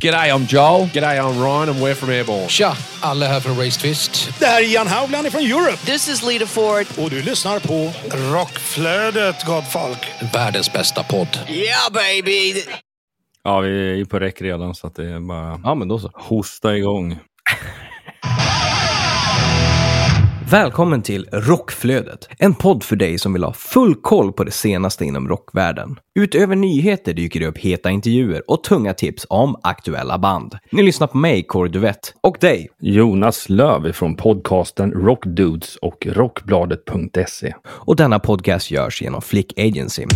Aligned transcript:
G'day, 0.00 0.30
I'm 0.34 0.46
Joel. 0.46 0.86
G'day, 0.92 1.18
I'm 1.18 1.38
Ryan 1.40 1.68
and 1.68 1.80
we're 1.80 1.94
from 1.94 2.10
Airborne. 2.10 2.48
Tja, 2.48 2.76
alla 3.00 3.26
här 3.26 3.40
från 3.40 3.56
Race 3.64 3.80
Twist. 3.80 4.28
Det 4.38 4.46
här 4.46 4.62
är 4.62 4.66
Jan 4.74 4.86
Haugland 4.86 5.32
från 5.32 5.42
Europe. 5.42 5.76
This 5.86 6.08
is 6.08 6.22
Lita 6.22 6.46
Ford. 6.46 6.86
Och 6.98 7.10
du 7.10 7.22
lyssnar 7.22 7.60
på 7.60 7.92
Rockflödet, 8.32 9.44
gott 9.44 9.72
folk. 9.72 9.98
Världens 10.34 10.72
bästa 10.72 11.02
podd. 11.02 11.38
Yeah, 11.48 11.92
baby! 11.92 12.62
Ja, 13.44 13.60
vi 13.60 13.68
är 13.90 13.94
ju 13.94 14.06
på 14.06 14.18
räck 14.20 14.42
redan 14.42 14.74
så 14.74 14.86
att 14.86 14.94
det 14.94 15.04
är 15.10 15.20
bara 15.20 15.60
Ja, 15.64 15.74
men 15.74 15.88
då 15.88 15.98
så. 15.98 16.10
hosta 16.14 16.76
igång. 16.76 17.18
Välkommen 20.50 21.02
till 21.02 21.28
Rockflödet, 21.32 22.28
en 22.38 22.54
podd 22.54 22.82
för 22.82 22.96
dig 22.96 23.18
som 23.18 23.32
vill 23.32 23.44
ha 23.44 23.52
full 23.52 23.94
koll 23.94 24.32
på 24.32 24.44
det 24.44 24.50
senaste 24.50 25.04
inom 25.04 25.28
rockvärlden. 25.28 25.98
Utöver 26.14 26.56
nyheter 26.56 27.14
dyker 27.14 27.40
det 27.40 27.46
upp 27.46 27.58
heta 27.58 27.90
intervjuer 27.90 28.50
och 28.50 28.64
tunga 28.64 28.94
tips 28.94 29.26
om 29.28 29.56
aktuella 29.62 30.18
band. 30.18 30.58
Ni 30.72 30.82
lyssnar 30.82 31.06
på 31.06 31.18
mig, 31.18 31.42
Kåre 31.42 31.68
Duvett, 31.68 32.14
och 32.20 32.36
dig. 32.40 32.68
Jonas 32.80 33.48
Löv 33.48 33.92
från 33.92 34.16
podcasten 34.16 34.92
Rockdudes 34.92 35.76
och 35.76 36.06
rockbladet.se. 36.06 37.54
Och 37.66 37.96
denna 37.96 38.18
podcast 38.18 38.70
görs 38.70 39.02
genom 39.02 39.22
Flick 39.22 39.58
Agency. 39.58 40.06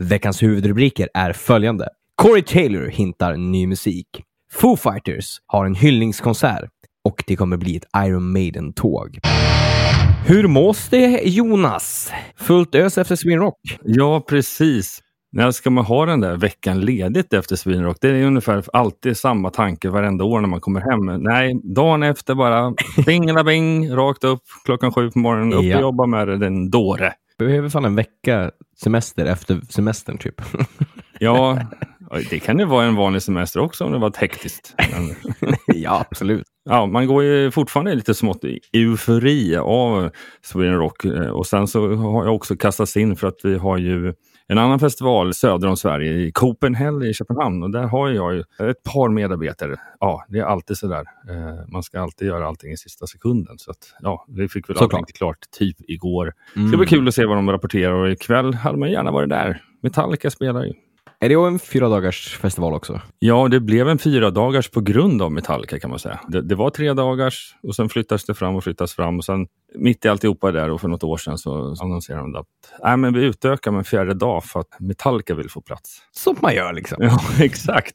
Veckans 0.00 0.42
huvudrubriker 0.42 1.08
är 1.14 1.32
följande. 1.32 1.88
Corey 2.14 2.42
Taylor 2.42 2.86
hintar 2.88 3.36
ny 3.36 3.66
musik. 3.66 4.06
Foo 4.52 4.76
Fighters 4.76 5.36
har 5.46 5.66
en 5.66 5.74
hyllningskonsert 5.74 6.70
och 7.04 7.24
det 7.26 7.36
kommer 7.36 7.56
bli 7.56 7.76
ett 7.76 7.84
Iron 8.06 8.32
Maiden-tåg. 8.32 9.18
Hur 10.26 10.48
mås 10.48 10.88
det 10.88 11.20
Jonas? 11.24 12.12
Fullt 12.36 12.74
ös 12.74 12.98
efter 12.98 13.16
Sweden 13.16 13.40
Rock? 13.40 13.58
Ja, 13.84 14.20
precis. 14.28 15.02
När 15.32 15.50
ska 15.50 15.70
man 15.70 15.84
ha 15.84 16.06
den 16.06 16.20
där 16.20 16.36
veckan 16.36 16.80
ledigt 16.80 17.32
efter 17.32 17.56
Swinrock? 17.56 17.96
Det 18.00 18.08
är 18.08 18.24
ungefär 18.24 18.64
alltid 18.72 19.16
samma 19.16 19.50
tanke 19.50 19.88
varenda 19.88 20.24
år 20.24 20.40
när 20.40 20.48
man 20.48 20.60
kommer 20.60 20.80
hem. 20.80 21.22
Nej, 21.22 21.60
dagen 21.74 22.02
efter 22.02 22.34
bara 22.34 22.74
bing 23.06 23.44
bing, 23.46 23.90
rakt 23.94 24.24
upp 24.24 24.40
klockan 24.64 24.92
sju 24.92 25.10
på 25.10 25.18
morgonen, 25.18 25.52
upp 25.52 25.64
Ja. 25.64 25.76
och 25.76 25.82
jobba 25.82 26.06
med 26.06 26.28
det, 26.28 26.38
den 26.38 26.70
dåre. 26.70 27.12
Behöver 27.38 27.68
fan 27.68 27.84
en 27.84 27.96
vecka 27.96 28.50
semester 28.82 29.26
efter 29.26 29.60
semestern 29.68 30.18
typ. 30.18 30.42
Ja, 31.18 31.58
det 32.30 32.38
kan 32.38 32.58
ju 32.58 32.64
vara 32.64 32.84
en 32.84 32.94
vanlig 32.94 33.22
semester 33.22 33.60
också 33.60 33.84
om 33.84 33.92
det 33.92 33.98
var 33.98 34.12
hektiskt. 34.16 34.74
Ja, 35.66 36.06
absolut. 36.10 36.46
Ja, 36.64 36.86
man 36.86 37.06
går 37.06 37.24
ju 37.24 37.50
fortfarande 37.50 37.94
lite 37.94 38.14
smått 38.14 38.44
i 38.44 38.60
eufori 38.72 39.56
av 39.56 40.10
Sweden 40.42 40.74
Rock 40.78 41.04
Eh, 41.04 41.28
och 41.28 41.46
sen 41.46 41.66
så 41.66 41.94
har 41.94 42.24
jag 42.24 42.34
också 42.34 42.56
kastats 42.56 42.96
in 42.96 43.16
för 43.16 43.28
att 43.28 43.40
vi 43.42 43.58
har 43.58 43.78
ju 43.78 44.14
en 44.48 44.58
annan 44.58 44.78
festival 44.78 45.34
söder 45.34 45.68
om 45.68 45.76
Sverige 45.76 46.12
i 46.12 46.32
Copenhagen 46.32 47.02
i 47.02 47.14
Köpenhamn 47.14 47.62
och 47.62 47.70
där 47.70 47.82
har 47.82 48.08
jag 48.10 48.38
ett 48.70 48.82
par 48.94 49.08
medarbetare. 49.08 49.76
Ja, 50.00 50.24
det 50.28 50.38
är 50.38 50.44
alltid 50.44 50.76
sådär. 50.76 51.04
Eh, 51.30 51.68
Man 51.72 51.82
ska 51.82 52.00
alltid 52.00 52.28
göra 52.28 52.46
allting 52.46 52.72
i 52.72 52.76
sista 52.76 53.06
sekunden 53.06 53.58
så 53.58 53.70
att 53.70 53.78
ja, 54.00 54.24
vi 54.28 54.48
fick 54.48 54.68
väl 54.68 54.76
Såklart. 54.76 55.00
allting 55.00 55.14
klart 55.14 55.38
typ 55.58 55.76
igår. 55.90 56.32
Det 56.54 56.68
ska 56.68 56.76
bli 56.76 56.86
kul 56.86 57.08
att 57.08 57.14
se 57.14 57.26
vad 57.26 57.36
de 57.36 57.50
rapporterar 57.50 57.92
och 57.92 58.10
ikväll 58.10 58.54
hade 58.54 58.78
man 58.78 58.90
gärna 58.90 59.10
varit 59.10 59.28
där. 59.28 59.62
Metallica 59.82 60.30
spelar 60.30 60.64
ju. 60.64 60.72
Är 61.20 61.28
det 61.28 61.34
en 61.34 61.58
fyra 61.58 61.88
dagars 61.88 62.38
festival 62.38 62.74
också? 62.74 63.00
Ja, 63.18 63.48
det 63.48 63.60
blev 63.60 63.88
en 63.88 63.98
fyra 63.98 64.30
dagars 64.30 64.70
på 64.70 64.80
grund 64.80 65.22
av 65.22 65.32
Metallica 65.32 65.78
kan 65.78 65.90
man 65.90 65.98
säga. 65.98 66.20
Det, 66.28 66.42
det 66.42 66.54
var 66.54 66.70
tre 66.70 66.92
dagars 66.92 67.56
och 67.62 67.74
sen 67.74 67.88
flyttades 67.88 68.24
det 68.24 68.34
fram 68.34 68.56
och 68.56 68.64
flyttas 68.64 68.92
fram 68.94 69.18
och 69.18 69.24
sen 69.24 69.46
mitt 69.74 70.04
i 70.04 70.08
alltihopa 70.08 70.52
där 70.52 70.70
och 70.70 70.80
för 70.80 70.88
något 70.88 71.04
år 71.04 71.16
sedan 71.16 71.38
så 71.38 71.76
annonserade 71.82 72.22
de 72.32 72.36
att 72.36 72.46
Nej, 72.82 72.96
men 72.96 73.14
vi 73.14 73.24
utökar 73.24 73.70
med 73.70 73.78
en 73.78 73.84
fjärde 73.84 74.14
dag 74.14 74.44
för 74.44 74.60
att 74.60 74.80
Metallica 74.80 75.34
vill 75.34 75.50
få 75.50 75.60
plats. 75.60 75.98
Som 76.12 76.36
man 76.42 76.54
gör 76.54 76.72
liksom. 76.72 76.98
Ja, 77.00 77.20
exakt. 77.44 77.94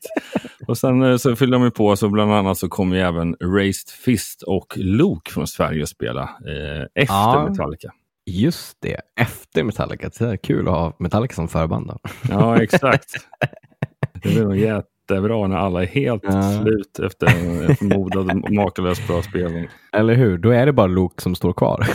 och 0.68 0.78
sen 0.78 1.04
eh, 1.04 1.18
så 1.18 1.36
fyllde 1.36 1.58
de 1.58 1.72
på 1.72 1.96
så 1.96 2.10
bland 2.10 2.34
annat 2.34 2.58
så 2.58 2.70
kom 2.70 2.94
ju 2.94 3.00
även 3.00 3.36
Raised 3.44 3.90
Fist 3.90 4.42
och 4.42 4.74
Luke 4.78 5.32
från 5.32 5.48
Sverige 5.48 5.84
att 5.84 5.90
spela 5.90 6.22
eh, 6.22 6.82
efter 7.04 7.16
Ja. 7.16 7.48
Metallica. 7.50 7.92
Just 8.26 8.78
det, 8.82 9.02
efter 9.20 9.64
Metallica. 9.64 10.10
Det 10.20 10.26
är 10.26 10.38
kul 10.38 10.68
att 10.68 10.74
ha 10.74 10.96
Metallica 11.00 11.34
som 11.36 11.48
förband. 11.48 11.88
Då. 11.88 11.98
Ja, 12.30 12.64
exakt. 12.64 13.14
Det 14.14 14.30
blir 14.30 14.44
nog 14.44 14.58
jättebra 14.58 15.48
när 15.48 15.56
alla 15.58 15.82
är 15.84 15.88
helt 15.88 16.24
Ja. 16.24 16.62
slut 16.62 17.00
efter 17.00 17.28
en 17.28 17.76
förmodad 17.76 18.52
makalös 18.52 19.08
bra 19.08 19.22
spelning. 19.22 19.68
Eller 19.94 20.14
hur? 20.14 20.38
Då 20.38 20.50
är 20.50 20.66
det 20.66 20.74
bara 20.74 20.88
Luke 20.88 21.22
som 21.22 21.36
står 21.36 21.54
kvar. 21.54 21.88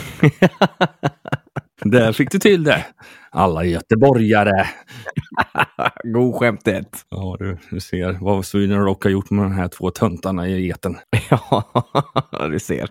Där 1.83 2.11
fick 2.13 2.31
du 2.31 2.39
till 2.39 2.63
det. 2.63 2.85
Alla 3.31 3.63
göteborgare. 3.65 4.67
God 6.03 6.35
skämtet. 6.35 6.87
Ja, 7.09 7.35
du, 7.39 7.57
du 7.71 7.79
ser 7.79 8.17
vad 8.21 8.45
Sweden 8.45 8.83
Rock 8.85 9.03
har 9.03 9.11
gjort 9.11 9.29
med 9.29 9.45
de 9.45 9.51
här 9.51 9.67
två 9.67 9.89
töntarna 9.91 10.47
i 10.47 10.69
eten. 10.69 10.97
Ja, 11.29 11.63
du 12.51 12.59
ser. 12.59 12.89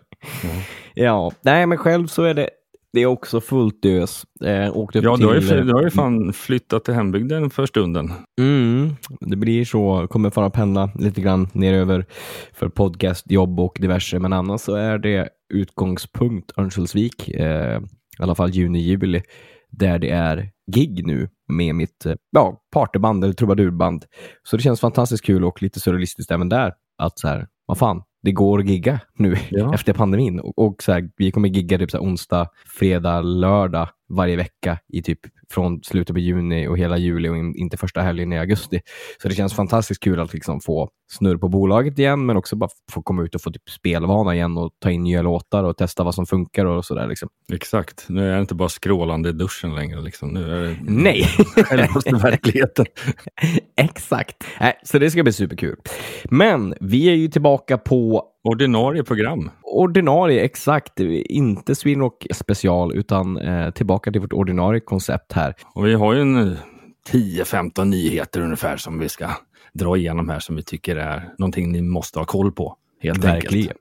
Ja, 0.95 1.33
nej 1.41 1.67
men 1.67 1.79
själv 1.79 2.07
så 2.07 2.23
är 2.23 2.35
det, 2.35 2.51
det 2.97 3.03
är 3.03 3.07
också 3.07 3.41
fullt 3.41 3.85
ös. 3.85 4.25
Eh, 4.45 4.77
åkte 4.77 4.99
Ja, 4.99 5.17
du 5.17 5.27
har, 5.27 5.35
ju, 5.35 5.63
du 5.63 5.73
har 5.73 5.83
ju 5.83 5.91
fan 5.91 6.33
flyttat 6.33 6.85
till 6.85 6.95
hembygden 6.95 7.51
för 7.51 7.67
stunden. 7.67 8.13
Mm, 8.41 8.97
det 9.21 9.37
blir 9.37 9.65
så. 9.65 10.07
Kommer 10.11 10.31
fara 10.31 10.51
pendla 10.51 10.91
lite 10.95 11.21
grann 11.21 11.49
neröver 11.53 12.07
för 12.53 12.69
podcast, 12.69 13.31
jobb 13.31 13.61
och 13.61 13.77
diverse. 13.81 14.19
Men 14.19 14.33
annars 14.33 14.61
så 14.61 14.75
är 14.75 14.99
det 14.99 15.29
utgångspunkt 15.55 16.59
Örnsköldsvik, 16.59 17.29
eh, 17.29 17.81
i 18.19 18.23
alla 18.23 18.35
fall 18.35 18.51
juni, 18.51 18.79
juli, 18.79 19.23
där 19.71 19.99
det 19.99 20.11
är 20.11 20.51
gig 20.73 21.07
nu 21.07 21.29
med 21.49 21.75
mitt 21.75 22.07
eh, 22.07 22.15
ja, 22.31 22.61
partyband 22.73 23.25
eller 23.25 23.35
trubadurband. 23.35 24.05
Så 24.43 24.57
det 24.57 24.63
känns 24.63 24.81
fantastiskt 24.81 25.25
kul 25.25 25.45
och 25.45 25.63
lite 25.63 25.81
surrealistiskt 25.81 26.31
även 26.31 26.49
där. 26.49 26.73
Att 26.99 27.19
så 27.19 27.29
här, 27.29 27.47
vad 27.67 27.79
fan, 27.79 28.03
det 28.27 28.33
går 28.33 28.59
att 28.59 28.69
gigga 28.69 29.01
nu 29.19 29.37
Ja. 29.51 29.75
efter 29.75 29.93
pandemin. 29.93 30.41
Och, 30.41 30.59
och 30.59 30.83
så 30.83 30.93
här, 30.93 31.11
vi 31.17 31.31
kommer 31.31 31.49
gigga 31.49 31.79
typ 31.79 31.91
så 31.91 31.99
onsdag, 31.99 32.49
fredag, 32.79 33.21
lördag 33.21 33.89
varje 34.09 34.37
vecka 34.37 34.79
i 34.89 35.03
typ 35.03 35.19
från 35.51 35.83
slutet 35.83 36.15
på 36.15 36.21
juni 36.21 36.69
och 36.69 36.79
hela 36.79 36.99
juli 36.99 37.29
och 37.29 37.37
in, 37.37 37.57
inte 37.57 37.77
första 37.77 38.01
helgen 38.01 38.33
i 38.33 38.39
augusti. 38.39 38.81
Så 39.23 39.29
det 39.29 39.35
känns 39.35 39.55
fantastiskt 39.55 40.03
kul 40.03 40.21
att 40.21 40.33
liksom 40.35 40.61
få 40.61 40.89
snurr 41.13 41.37
på 41.37 41.49
bolaget 41.49 41.99
igen, 41.99 42.27
men 42.27 42.37
också 42.37 42.57
bara 42.57 42.71
få 42.93 43.03
komma 43.03 43.23
ut 43.23 43.35
och 43.35 43.43
få 43.43 43.51
typ 43.51 43.69
spelvana 43.71 44.35
igen 44.35 44.59
och 44.59 44.71
ta 44.79 44.91
in 44.91 45.03
nya 45.03 45.23
låtar 45.23 45.65
och 45.65 45.77
testa 45.77 46.05
vad 46.05 46.15
som 46.15 46.27
funkar 46.27 46.65
och 46.65 46.85
sådär. 46.85 47.09
Liksom. 47.09 47.29
Exakt. 47.53 48.07
Nu 48.09 48.31
är 48.31 48.35
det 48.35 48.41
inte 48.41 48.55
bara 48.55 48.69
skrålande 48.69 49.29
i 49.29 49.33
duschen 49.33 49.75
längre. 49.75 50.01
Liksom. 50.01 50.29
Nu 50.29 50.57
är 50.57 50.63
det 50.63 50.77
Nej! 50.83 51.23
självaste 51.57 52.15
verkligheten. 52.15 52.87
Exakt. 53.77 54.45
Nej, 54.61 54.81
så 54.83 54.99
det 54.99 55.11
ska 55.11 55.23
bli 55.23 55.33
superkul. 55.33 55.77
Men 56.25 56.75
vi 56.81 57.09
är 57.09 57.15
ju 57.15 57.29
tillbaka 57.29 57.79
på 57.79 58.25
Ordinarie 58.45 59.05
program. 59.05 59.51
Ordinarie, 59.77 60.45
exakt. 60.45 61.01
Inte 61.01 61.75
Swinrock 61.75 62.27
special, 62.35 62.95
utan 62.95 63.37
eh, 63.39 63.71
tillbaka 63.71 64.13
till 64.13 64.21
vårt 64.21 64.33
ordinarie 64.33 64.81
koncept 64.81 65.33
här. 65.33 65.55
Och 65.75 65.87
vi 65.87 65.95
har 65.95 66.15
ju 66.15 66.21
en 66.21 66.37
eh, 66.53 66.59
10-15 67.13 67.85
nyheter 67.85 68.41
ungefär 68.41 68.77
som 68.77 68.99
vi 68.99 69.09
ska 69.09 69.29
dra 69.73 69.97
igenom 69.97 70.29
här 70.29 70.39
som 70.39 70.57
vi 70.57 70.63
tycker 70.63 70.97
är 70.97 71.29
någonting 71.39 71.73
ni 71.73 71.83
måste 71.83 72.19
ha 72.19 72.27
koll 72.27 72.53
på. 72.53 72.77
Helt 73.03 73.25
Verkligen. 73.25 73.69
enkelt. 73.69 73.79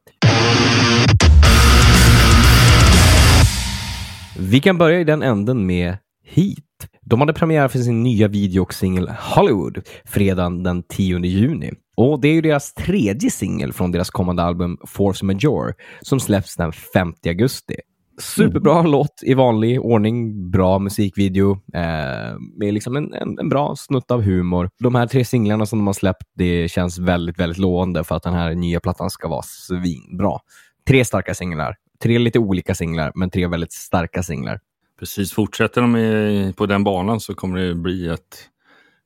Vi 4.40 4.60
kan 4.60 4.78
börja 4.78 5.00
i 5.00 5.04
den 5.04 5.24
änden 5.24 5.66
med 5.66 5.98
Heat. 6.26 6.60
De 7.02 7.20
hade 7.20 7.34
premiär 7.34 7.68
för 7.68 7.80
sin 7.80 8.04
nya 8.04 8.28
video 8.28 8.62
och 8.62 8.74
singel 8.74 9.10
Hollywood 9.10 9.82
fredagen 10.06 10.64
den 10.64 10.84
10 10.84 11.20
juni. 11.20 11.72
Och 11.98 12.22
det 12.22 12.28
är 12.28 12.34
ju 12.34 12.42
deras 12.42 12.74
tredje 12.74 13.32
singel 13.32 13.74
från 13.74 13.92
deras 13.92 14.10
kommande 14.10 14.44
album 14.44 14.78
Force 14.88 15.26
Majeure 15.26 15.74
som 16.02 16.20
släpps 16.20 16.56
den 16.56 16.72
5 16.72 17.14
augusti. 17.28 17.76
Superbra 18.22 18.82
låt 18.82 19.24
i 19.24 19.34
vanlig 19.34 19.82
ordning, 19.82 20.52
bra 20.52 20.80
musikvideo 20.80 21.52
eh, 21.52 22.38
med 22.58 22.74
liksom 22.74 22.96
en, 22.96 23.14
en, 23.14 23.40
en 23.40 23.50
bra 23.50 23.76
snutt 23.76 24.12
av 24.12 24.22
humor. 24.22 24.70
De 24.80 24.96
här 24.96 25.08
tre 25.08 25.26
singlarna 25.26 25.66
som 25.66 25.80
de 25.80 25.88
har 25.88 25.94
släppt, 25.94 26.24
det 26.36 26.72
känns 26.72 27.00
väldigt, 27.00 27.40
väldigt 27.40 27.58
lovande 27.58 28.04
för 28.04 28.16
att 28.16 28.24
den 28.24 28.34
här 28.34 28.56
nya 28.56 28.80
plattan 28.80 29.10
ska 29.10 29.28
vara 29.28 29.42
svinbra. 29.42 30.40
Tre 30.88 31.06
starka 31.06 31.34
singlar, 31.34 31.76
tre 32.04 32.20
lite 32.20 32.40
olika 32.40 32.76
singlar, 32.76 33.12
men 33.16 33.30
tre 33.30 33.48
väldigt 33.48 33.74
starka 33.74 34.24
singlar. 34.24 34.60
Precis, 35.00 35.34
fortsätter 35.34 35.82
de 35.82 35.96
i, 35.98 36.54
på 36.58 36.66
den 36.66 36.84
banan 36.84 37.20
så 37.20 37.36
kommer 37.36 37.60
det 37.60 37.76
bli 37.76 38.08
ett 38.08 38.50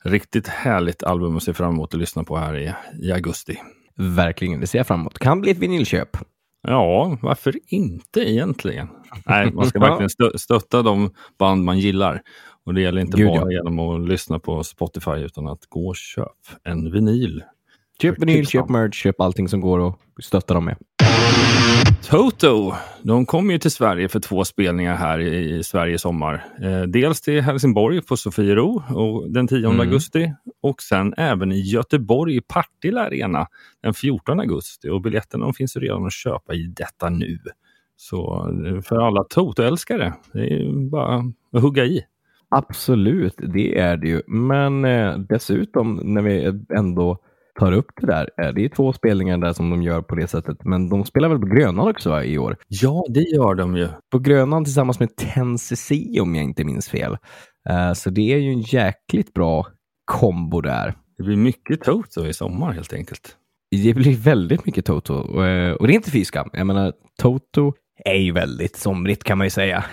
riktigt 0.04 0.48
härligt 0.48 1.04
album 1.04 1.38
att 1.38 1.44
se 1.44 1.54
fram 1.54 1.74
emot 1.74 1.94
och 1.94 2.00
lyssna 2.00 2.24
på 2.24 2.38
här 2.38 2.58
i, 2.58 2.74
i 3.02 3.12
augusti. 3.12 3.62
Verkligen, 3.96 4.60
det 4.60 4.68
ser 4.68 4.80
jag 4.80 4.88
fram 4.88 5.00
emot. 5.00 5.20
Kan 5.20 5.42
bli 5.42 5.52
ett 5.52 5.58
vinylköp. 5.58 6.18
Ja, 6.62 7.18
varför 7.22 7.60
inte 7.66 8.20
egentligen? 8.20 8.88
Nej, 9.26 9.52
man 9.52 9.66
ska 9.66 9.80
verkligen 9.90 10.10
stö- 10.10 10.38
stötta 10.38 10.82
de 10.82 11.14
band 11.38 11.64
man 11.64 11.80
gillar. 11.80 12.22
Och 12.66 12.74
det 12.74 12.82
gäller 12.82 13.02
inte 13.02 13.18
Gud, 13.18 13.28
bara 13.28 13.52
ja. 13.52 13.52
genom 13.52 13.80
att 13.80 14.10
lyssna 14.10 14.40
på 14.40 14.64
Spotify 14.64 15.12
utan 15.12 15.48
att 15.48 15.66
gå 15.70 15.88
och 15.88 15.96
köp 15.96 16.38
en 16.64 16.92
vinyl. 16.92 17.44
Köp 18.02 18.22
vinyl, 18.22 18.48
köp 18.48 18.70
merch, 18.70 18.96
köp 18.96 19.22
allting 19.22 19.48
som 19.48 19.62
går 19.62 19.80
och 19.80 20.00
stötta 20.22 20.54
dem 20.54 20.66
med. 20.66 20.78
Toto, 22.10 22.74
de 23.04 23.26
kommer 23.26 23.54
ju 23.54 23.60
till 23.60 23.72
Sverige 23.72 24.10
för 24.10 24.20
två 24.20 24.46
spelningar 24.46 24.96
här 24.96 25.20
i 25.20 25.64
Sverige 25.64 25.94
i 25.96 25.98
sommar. 25.98 26.46
Eh, 26.62 26.82
dels 26.82 27.22
till 27.22 27.42
Helsingborg 27.42 28.02
på 28.02 28.18
Sofiero 28.18 28.84
och 28.96 29.32
den 29.32 29.48
10 29.48 29.68
Mm. 29.70 29.80
augusti 29.80 30.34
och 30.62 30.82
sen 30.82 31.14
även 31.18 31.52
i 31.52 31.60
Göteborg 31.60 32.36
i 32.36 32.42
Partille 32.42 33.02
Arena 33.02 33.48
den 33.84 33.94
14 33.94 34.40
augusti. 34.40 34.90
Och 34.90 35.02
biljetterna 35.02 35.54
finns 35.54 35.76
ju 35.76 35.80
redan 35.80 36.06
att 36.06 36.14
köpa 36.14 36.54
i 36.54 36.68
detta 36.68 37.10
nu. 37.10 37.40
Så 37.98 38.50
eh, 38.66 38.82
för 38.82 38.98
alla 39.08 39.24
Toto-älskare, 39.24 40.14
det 40.34 40.40
är 40.54 40.90
bara 40.90 41.24
att 41.54 41.62
hugga 41.62 41.86
i. 41.86 42.02
Absolut, 42.50 43.36
det 43.38 43.80
är 43.80 43.98
det 43.98 44.08
ju. 44.08 44.22
Men 44.28 44.86
eh, 44.86 45.18
dessutom, 45.18 46.02
när 46.04 46.22
vi 46.22 46.60
ändå 46.76 47.18
tar 47.60 47.72
upp 47.72 47.92
det 48.02 48.08
där, 48.08 48.30
eh, 48.42 48.54
det 48.54 48.66
är 48.66 48.70
två 48.70 48.94
spelningar 48.94 49.38
där 49.38 49.54
som 49.54 49.70
de 49.70 49.84
gör 49.84 50.02
på 50.02 50.16
det 50.16 50.28
sättet. 50.28 50.58
Men 50.64 50.90
de 50.90 51.06
spelar 51.06 51.30
väl 51.30 51.40
på 51.40 51.46
Grönan 51.46 51.88
också 51.88 52.10
va, 52.10 52.24
i 52.24 52.38
år? 52.38 52.58
Ja, 52.68 53.06
det 53.10 53.22
gör 53.22 53.56
de 53.56 53.78
ju. 53.78 53.88
På 54.12 54.20
Grönan 54.20 54.64
tillsammans 54.64 55.00
med 55.00 55.16
Tennessee 55.16 56.20
om 56.20 56.36
jag 56.36 56.44
inte 56.44 56.64
minns 56.64 56.90
fel. 56.90 57.18
Eh, 57.70 57.94
så 57.94 58.10
det 58.10 58.34
är 58.34 58.38
ju 58.38 58.52
en 58.52 58.62
jäkligt 58.62 59.34
bra 59.34 59.68
kombo 60.06 60.62
där. 60.62 60.94
Det 61.18 61.24
blir 61.24 61.38
mycket 61.38 61.82
Toto 61.82 62.26
i 62.26 62.34
sommar 62.34 62.74
helt 62.74 62.94
enkelt. 62.94 63.36
Det 63.72 63.94
blir 63.94 64.16
väldigt 64.16 64.66
mycket 64.66 64.86
Toto 64.86 65.14
och, 65.14 65.46
eh, 65.46 65.74
och 65.74 65.88
det 65.88 65.94
är 65.94 65.96
inte 65.96 66.12
fy 66.12 66.26
skam. 66.26 66.50
Jag 66.54 66.68
menar, 66.68 66.94
Toto 67.22 67.74
är 68.06 68.16
ju 68.18 68.32
väldigt 68.32 68.76
somrigt 68.76 69.24
kan 69.24 69.38
man 69.38 69.48
ju 69.48 69.52
säga. 69.52 69.86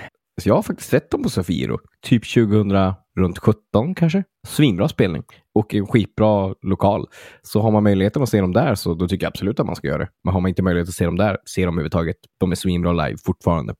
Så 0.42 0.48
jag 0.48 0.54
har 0.54 0.62
faktiskt 0.62 0.90
sett 0.90 1.10
dem 1.10 1.22
på 1.22 1.28
Sofiero, 1.28 1.78
typ 2.02 2.34
2000, 2.34 2.94
runt 3.16 3.38
17 3.38 3.94
kanske. 3.94 4.24
Svinbra 4.48 4.88
spelning 4.88 5.22
och 5.54 5.74
en 5.74 5.86
skitbra 5.86 6.54
lokal. 6.62 7.06
Så 7.42 7.60
har 7.60 7.70
man 7.70 7.82
möjligheten 7.82 8.22
att 8.22 8.28
se 8.28 8.40
dem 8.40 8.52
där 8.52 8.74
så 8.74 8.94
då 8.94 9.08
tycker 9.08 9.24
jag 9.26 9.30
absolut 9.30 9.60
att 9.60 9.66
man 9.66 9.76
ska 9.76 9.88
göra 9.88 9.98
det. 9.98 10.08
Men 10.24 10.34
har 10.34 10.40
man 10.40 10.48
inte 10.48 10.62
möjlighet 10.62 10.88
att 10.88 10.94
se 10.94 11.04
dem 11.04 11.16
där, 11.16 11.36
se 11.44 11.64
dem 11.64 11.74
överhuvudtaget. 11.74 12.16
De 12.40 12.50
är 12.50 12.54
svinbra 12.54 12.92
live 12.92 13.16
fortfarande. 13.24 13.74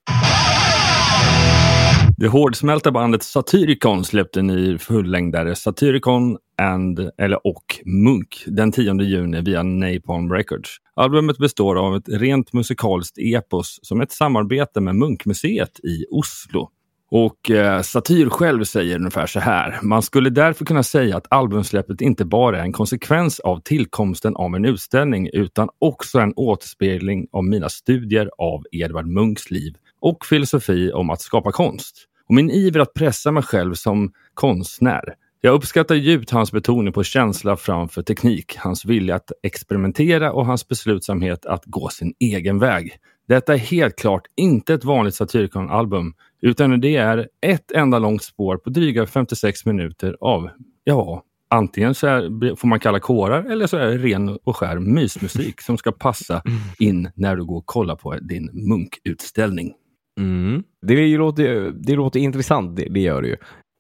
Det 2.19 2.29
hårdsmälta 2.29 2.91
bandet 2.91 3.23
Satyricon 3.23 4.05
släppte 4.05 4.41
en 4.41 4.47
ny 4.47 4.79
fullängdare 4.79 5.55
Satyricon 5.55 6.37
and, 6.63 7.11
eller 7.19 7.47
och 7.47 7.65
Munk 7.85 8.45
den 8.47 8.73
10 8.73 9.03
juni 9.03 9.41
via 9.41 9.63
Napalm 9.63 10.33
Records. 10.33 10.71
Albumet 10.95 11.39
består 11.39 11.77
av 11.77 11.97
ett 11.97 12.09
rent 12.09 12.53
musikaliskt 12.53 13.19
epos 13.19 13.79
som 13.83 14.01
ett 14.01 14.13
samarbete 14.13 14.81
med 14.81 14.97
Munkmuseet 14.97 15.81
i 15.81 16.05
Oslo. 16.11 16.71
Och 17.11 17.51
eh, 17.51 17.83
Satir 17.83 18.29
själv 18.29 18.65
säger 18.65 18.97
ungefär 18.97 19.27
så 19.27 19.41
här. 19.41 19.79
Man 19.83 20.03
skulle 20.03 20.31
därför 20.31 20.65
kunna 20.65 20.83
säga 20.83 21.17
att 21.17 21.27
albumsläppet 21.31 22.01
inte 22.01 22.25
bara 22.25 22.59
är 22.59 22.63
en 22.63 22.73
konsekvens 22.73 23.41
av 23.41 23.61
tillkomsten 23.61 24.37
av 24.37 24.55
en 24.55 24.65
utställning 24.65 25.31
utan 25.33 25.69
också 25.79 26.19
en 26.19 26.33
återspegling 26.37 27.27
av 27.33 27.45
mina 27.45 27.69
studier 27.69 28.31
av 28.39 28.65
Edvard 28.73 29.07
Munchs 29.07 29.51
liv 29.51 29.75
och 30.01 30.27
filosofi 30.27 30.93
om 30.93 31.11
att 31.11 31.21
skapa 31.21 31.53
konst. 31.53 32.07
Och 32.29 32.35
min 32.35 32.51
iver 32.51 32.81
att 32.81 32.95
pressa 32.95 33.31
mig 33.31 33.43
själv 33.43 33.75
som 33.75 34.13
konstnär. 34.35 35.15
Jag 35.41 35.55
uppskattar 35.55 35.95
djupt 35.95 36.31
hans 36.31 36.53
betoning 36.53 36.93
på 36.93 37.03
känsla 37.03 37.57
framför 37.57 38.03
teknik, 38.03 38.57
hans 38.57 38.85
vilja 38.85 39.15
att 39.15 39.33
experimentera 39.43 40.33
och 40.33 40.47
hans 40.47 40.69
beslutsamhet 40.69 41.47
att 41.47 41.65
gå 41.65 41.89
sin 41.89 42.15
egen 42.19 42.59
väg. 42.59 42.99
Detta 43.29 43.55
är 43.55 43.59
helt 43.59 43.97
klart 43.97 44.23
inte 44.37 44.75
ett 44.75 44.85
vanligt 44.85 45.15
Satyricon-album, 45.15 46.15
utan 46.47 46.81
det 46.81 46.97
är 46.97 47.29
ett 47.47 47.73
enda 47.73 47.99
långt 47.99 48.23
spår 48.23 48.57
på 48.57 48.71
dryga 48.71 49.07
56 49.07 49.67
minuter 49.67 50.17
av, 50.21 50.51
ja, 50.85 51.23
antingen 51.51 51.95
så 51.95 52.07
är, 52.07 52.57
får 52.57 52.69
man 52.69 52.81
kalla 52.81 53.01
kårar 53.01 53.45
eller 53.45 53.67
så 53.67 53.77
är 53.77 53.87
det 53.87 53.99
ren 53.99 54.39
och 54.45 54.57
skär 54.57 54.79
mysmusik 54.79 55.61
som 55.61 55.79
ska 55.79 55.93
passa 55.93 56.43
in 56.79 57.11
när 57.15 57.37
du 57.37 57.45
går 57.45 57.57
och 57.57 57.67
kollar 57.67 57.97
på 57.97 58.15
din 58.15 58.51
munkutställning. 58.69 59.73
Mm. 60.21 60.63
Det, 60.83 61.17
låter, 61.17 61.71
det 61.71 61.95
låter 61.95 62.21
intressant, 62.21 62.77
det, 62.77 62.89
det 62.91 63.01
gör 63.01 63.23
det 63.23 63.29
ju. 63.29 63.37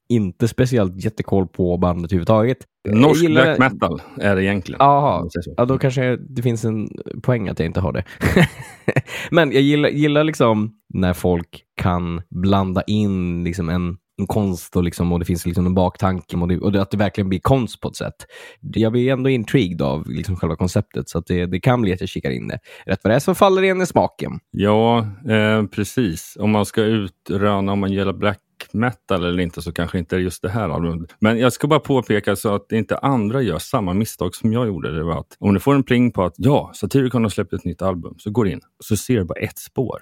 Inte 0.08 0.49
speciellt 0.49 1.05
jättekoll 1.05 1.47
på 1.47 1.76
bandet 1.76 2.12
överhuvudtaget. 2.12 2.58
Norsk 2.88 3.23
gillar- 3.23 3.56
black 3.56 3.73
metal 3.73 4.03
är 4.20 4.37
det 4.37 4.44
egentligen. 4.44 4.76
Jaha, 4.81 5.29
ja, 5.56 5.64
då 5.64 5.79
kanske 5.79 6.17
det 6.17 6.43
finns 6.43 6.64
en 6.64 6.88
poäng 7.23 7.49
att 7.49 7.58
jag 7.58 7.67
inte 7.67 7.81
har 7.81 7.93
det. 7.93 8.05
Men 9.31 9.53
jag 9.53 9.62
gillar, 9.62 9.88
gillar 9.88 10.25
liksom 10.25 10.73
när 10.94 11.12
folk 11.12 11.62
kan 11.81 12.23
blanda 12.31 12.82
in 12.82 13.44
liksom 13.44 13.69
en, 13.69 13.97
en 14.19 14.26
konst 14.26 14.76
och, 14.76 14.82
liksom, 14.85 15.12
och 15.12 15.19
det 15.19 15.25
finns 15.25 15.47
liksom 15.47 15.67
en 15.67 15.75
baktanke 15.75 16.37
och, 16.37 16.49
det, 16.49 16.58
och 16.58 16.73
det, 16.73 16.82
att 16.82 16.91
det 16.91 16.97
verkligen 16.97 17.29
blir 17.29 17.41
konst 17.43 17.81
på 17.81 17.88
ett 17.88 17.97
sätt. 17.97 18.14
Jag 18.61 18.93
blir 18.93 19.12
ändå 19.12 19.31
intrigued 19.31 19.82
av 19.82 20.11
liksom 20.11 20.37
själva 20.37 20.56
konceptet 20.56 21.08
så 21.08 21.20
det, 21.20 21.47
det 21.47 21.61
kan 21.61 21.82
bli 21.82 21.93
att 21.93 22.00
jag 22.00 22.08
kikar 22.08 22.31
in 22.31 22.49
det. 22.49 22.58
Rätt 22.87 23.00
vad 23.03 23.11
det 23.11 23.14
är 23.14 23.20
så 23.20 23.35
faller 23.35 23.62
det 23.62 23.69
in 23.69 23.82
i 23.82 23.87
smaken. 23.87 24.32
Ja, 24.50 24.99
eh, 25.29 25.67
precis. 25.67 26.37
Om 26.41 26.50
man 26.50 26.67
ska 26.67 26.82
utröna 26.82 27.73
om 27.73 27.79
man 27.79 27.93
gillar 27.93 28.12
black 28.12 28.38
metal 28.73 29.25
eller 29.25 29.43
inte 29.43 29.62
så 29.62 29.73
kanske 29.73 29.99
inte 29.99 30.17
är 30.17 30.20
just 30.20 30.43
det 30.43 30.49
här 30.49 30.69
albumet. 30.69 31.14
Men 31.19 31.38
jag 31.38 31.53
ska 31.53 31.67
bara 31.67 31.81
påpeka 31.81 32.37
så 32.37 32.55
att 32.55 32.73
inte 32.73 32.99
andra 32.99 33.43
gör 33.43 33.58
samma 33.58 33.94
misstag 33.94 34.35
som 34.35 34.53
jag 34.53 34.67
gjorde. 34.67 34.97
Det 34.97 35.05
var 35.05 35.20
att 35.20 35.37
om 35.38 35.55
du 35.55 35.61
får 35.61 35.75
en 35.75 35.82
pling 35.82 36.12
på 36.12 36.25
att 36.25 36.35
ja, 36.37 36.73
Satyricon 36.75 37.23
har 37.23 37.31
släppt 37.31 37.53
ett 37.53 37.64
nytt 37.64 37.82
album, 37.82 38.14
så 38.19 38.31
går 38.31 38.44
du 38.44 38.50
in 38.50 38.61
och 38.79 38.85
så 38.85 38.97
ser 38.97 39.17
du 39.17 39.25
bara 39.25 39.38
ett 39.38 39.58
spår. 39.58 39.99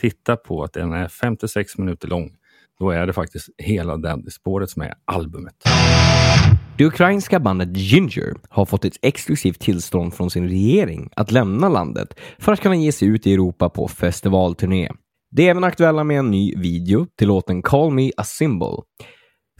Titta 0.00 0.36
på 0.36 0.64
att 0.64 0.72
den 0.72 0.92
är 0.92 1.08
56 1.08 1.78
minuter 1.78 2.08
lång. 2.08 2.36
Då 2.78 2.90
är 2.90 3.06
det 3.06 3.12
faktiskt 3.12 3.48
hela 3.58 3.96
det 3.96 4.30
spåret 4.30 4.70
som 4.70 4.82
är 4.82 4.94
albumet. 5.04 5.54
Det 6.78 6.84
ukrainska 6.84 7.40
bandet 7.40 7.76
Ginger 7.76 8.34
har 8.48 8.64
fått 8.64 8.84
ett 8.84 8.96
exklusivt 9.02 9.60
tillstånd 9.60 10.14
från 10.14 10.30
sin 10.30 10.48
regering 10.48 11.10
att 11.16 11.30
lämna 11.30 11.68
landet 11.68 12.20
för 12.38 12.52
att 12.52 12.60
kunna 12.60 12.76
ge 12.76 12.92
sig 12.92 13.08
ut 13.08 13.26
i 13.26 13.34
Europa 13.34 13.68
på 13.68 13.88
festivalturné. 13.88 14.90
Det 15.36 15.46
är 15.46 15.50
även 15.50 15.64
aktuella 15.64 16.04
med 16.04 16.18
en 16.18 16.30
ny 16.30 16.54
video 16.56 17.06
till 17.18 17.28
låten 17.28 17.62
Call 17.62 17.90
Me 17.90 18.10
A 18.16 18.24
Symbol. 18.24 18.82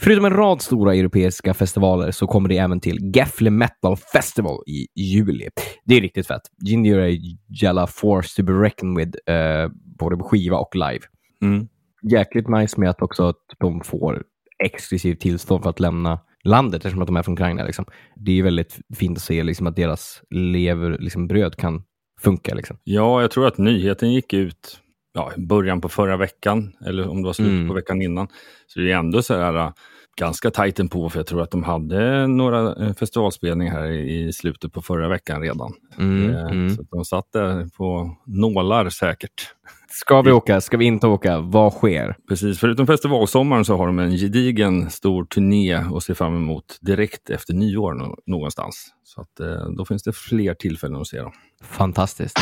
Förutom 0.00 0.24
en 0.24 0.32
rad 0.32 0.62
stora 0.62 0.94
europeiska 0.94 1.54
festivaler 1.54 2.10
så 2.10 2.26
kommer 2.26 2.48
det 2.48 2.58
även 2.58 2.80
till 2.80 3.12
Gefle 3.14 3.50
Metal 3.50 3.96
Festival 3.96 4.58
i 4.66 4.86
juli. 5.00 5.48
Det 5.84 5.96
är 5.96 6.00
riktigt 6.00 6.26
fett. 6.26 6.40
Ginger 6.66 6.98
är 6.98 7.18
jävla 7.62 7.86
force 7.86 8.36
to 8.36 8.42
be 8.46 8.52
reckoned 8.52 8.96
with, 9.06 9.30
eh, 9.30 9.70
både 9.98 10.16
på 10.16 10.24
skiva 10.24 10.56
och 10.56 10.74
live 10.76 11.00
Mm. 11.42 11.68
jäkligt 12.10 12.48
nice 12.48 12.80
med 12.80 12.90
att 12.90 13.02
också 13.02 13.28
att 13.28 13.36
de 13.58 13.80
får 13.80 14.22
exklusivt 14.64 15.20
tillstånd 15.20 15.62
för 15.62 15.70
att 15.70 15.80
lämna 15.80 16.20
landet 16.44 16.84
eftersom 16.84 17.02
att 17.02 17.06
de 17.06 17.16
är 17.16 17.22
från 17.22 17.32
Ukraina. 17.34 17.64
Liksom. 17.64 17.84
Det 18.16 18.38
är 18.38 18.42
väldigt 18.42 18.78
fint 18.94 19.18
att 19.18 19.24
se 19.24 19.42
liksom, 19.42 19.66
att 19.66 19.76
deras 19.76 20.22
lever, 20.30 20.98
liksom, 21.00 21.26
bröd 21.28 21.56
kan 21.56 21.82
funka. 22.20 22.54
Liksom. 22.54 22.78
Ja, 22.84 23.20
jag 23.20 23.30
tror 23.30 23.46
att 23.46 23.58
nyheten 23.58 24.12
gick 24.12 24.32
ut 24.32 24.80
ja, 25.16 25.32
början 25.36 25.80
på 25.80 25.88
förra 25.88 26.16
veckan, 26.16 26.72
eller 26.86 27.08
om 27.08 27.22
det 27.22 27.26
var 27.26 27.32
slutet 27.32 27.52
Mm. 27.54 27.68
på 27.68 27.74
veckan 27.74 28.02
innan. 28.02 28.28
Så 28.66 28.80
det 28.80 28.92
är 28.92 28.96
ändå 28.96 29.22
så 29.22 29.34
här 29.34 29.54
äh, 29.56 29.70
ganska 30.18 30.50
tajt 30.50 30.90
på 30.90 31.10
för 31.10 31.18
jag 31.18 31.26
tror 31.26 31.42
att 31.42 31.50
de 31.50 31.62
hade 31.64 32.26
några 32.26 32.86
eh, 32.86 32.94
festivalspelningar 32.94 33.72
här 33.72 33.90
i 33.90 34.32
slutet 34.32 34.72
på 34.72 34.82
förra 34.82 35.08
veckan 35.08 35.40
redan. 35.42 35.72
Mm, 35.98 36.30
Eh, 36.30 36.42
mm. 36.42 36.70
Så 36.76 36.82
de 36.90 37.04
satt 37.04 37.32
där 37.32 37.68
på 37.76 38.16
nålar 38.26 38.88
säkert. 38.88 39.50
Ska 39.88 40.22
vi 40.22 40.32
åka? 40.32 40.60
Ska 40.60 40.76
vi 40.76 40.84
inte 40.84 41.06
åka? 41.06 41.40
Vad 41.40 41.72
sker? 41.72 42.16
Precis, 42.28 42.58
förutom 42.60 42.86
festivalsommaren 42.86 43.64
så 43.64 43.76
har 43.76 43.86
de 43.86 43.98
en 43.98 44.10
gedigen 44.16 44.90
stor 44.90 45.24
turné 45.24 45.74
att 45.74 46.02
se 46.02 46.14
fram 46.14 46.36
emot 46.36 46.78
direkt 46.80 47.30
efter 47.30 47.54
nyår 47.54 47.94
nå- 47.94 48.16
någonstans. 48.26 48.86
Så 49.04 49.20
att 49.20 49.40
eh, 49.40 49.68
då 49.76 49.84
finns 49.84 50.02
det 50.02 50.12
fler 50.12 50.54
tillfällen 50.54 51.00
att 51.00 51.06
se 51.06 51.18
dem. 51.18 51.32
Fantastiskt. 51.62 52.38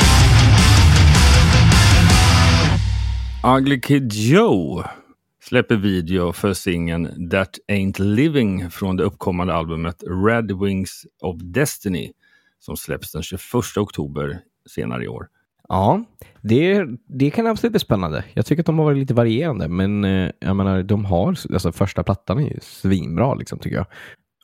Ugly 3.47 3.81
Kid 3.81 4.13
Joe 4.13 4.83
släpper 5.43 5.75
video 5.75 6.33
för 6.33 6.53
singeln 6.53 7.29
That 7.29 7.49
Ain't 7.67 8.01
Living 8.01 8.69
från 8.69 8.95
det 8.95 9.03
uppkommande 9.03 9.53
albumet 9.53 10.03
Red 10.27 10.59
Wings 10.59 11.05
of 11.21 11.35
Destiny 11.41 12.11
som 12.59 12.77
släpps 12.77 13.11
den 13.11 13.23
21 13.23 13.41
oktober 13.77 14.39
senare 14.69 15.03
i 15.03 15.07
år. 15.07 15.27
Ja, 15.69 16.03
det, 16.41 16.85
det 17.07 17.31
kan 17.31 17.47
absolut 17.47 17.71
bli 17.71 17.79
spännande. 17.79 18.25
Jag 18.33 18.45
tycker 18.45 18.63
att 18.63 18.65
de 18.65 18.79
har 18.79 18.85
varit 18.85 18.97
lite 18.97 19.13
varierande, 19.13 19.67
men 19.67 20.03
eh, 20.03 20.31
jag 20.39 20.55
menar, 20.55 20.83
de 20.83 21.05
har, 21.05 21.27
alltså 21.29 21.71
första 21.71 22.03
plattan 22.03 22.39
är 22.39 22.49
ju 22.49 22.59
svinbra 22.61 23.35
liksom, 23.35 23.59
tycker 23.59 23.75
jag. 23.77 23.87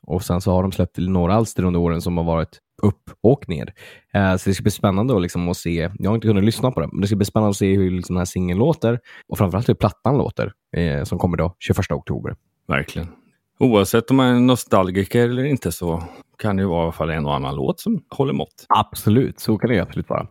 Och 0.02 0.24
sen 0.24 0.40
så 0.40 0.50
har 0.52 0.62
de 0.62 0.72
släppt 0.72 0.98
några 0.98 1.34
alster 1.34 1.64
under 1.64 1.80
åren 1.80 2.02
som 2.02 2.16
har 2.16 2.24
varit 2.24 2.58
upp 2.82 3.10
och 3.20 3.48
ner. 3.48 3.74
Eh, 4.14 4.36
så 4.36 4.50
det 4.50 4.54
ska 4.54 4.62
bli 4.62 4.70
spännande 4.70 5.16
att, 5.16 5.22
liksom, 5.22 5.48
att 5.48 5.56
se, 5.56 5.90
jag 5.98 6.10
har 6.10 6.14
inte 6.14 6.26
kunnat 6.26 6.44
lyssna 6.44 6.70
på 6.70 6.80
det, 6.80 6.88
men 6.92 7.00
det 7.00 7.06
ska 7.06 7.16
bli 7.16 7.26
spännande 7.26 7.50
att 7.50 7.56
se 7.56 7.76
hur 7.76 7.90
liksom, 7.90 8.14
den 8.14 8.20
här 8.20 8.24
singeln 8.24 8.58
låter 8.58 9.00
och 9.28 9.38
framförallt 9.38 9.68
hur 9.68 9.74
plattan 9.74 10.18
låter 10.18 10.52
eh, 10.76 11.04
som 11.04 11.18
kommer 11.18 11.36
då 11.36 11.56
21 11.58 11.92
oktober. 11.92 12.36
Verkligen. 12.68 13.08
Oavsett 13.58 14.10
om 14.10 14.16
man 14.16 14.26
är 14.26 14.40
nostalgiker 14.40 15.28
eller 15.28 15.44
inte 15.44 15.72
så 15.72 16.02
kan 16.38 16.56
det 16.56 16.62
ju 16.62 16.68
vara 16.68 16.80
i 16.80 16.82
alla 16.82 16.92
fall 16.92 17.10
en 17.10 17.26
och 17.26 17.34
annan 17.34 17.54
låt 17.54 17.80
som 17.80 18.02
håller 18.10 18.32
mått. 18.32 18.66
Absolut, 18.68 19.40
så 19.40 19.58
kan 19.58 19.68
det 19.68 19.74
ju 19.74 19.80
absolut 19.80 20.08
vara. 20.08 20.26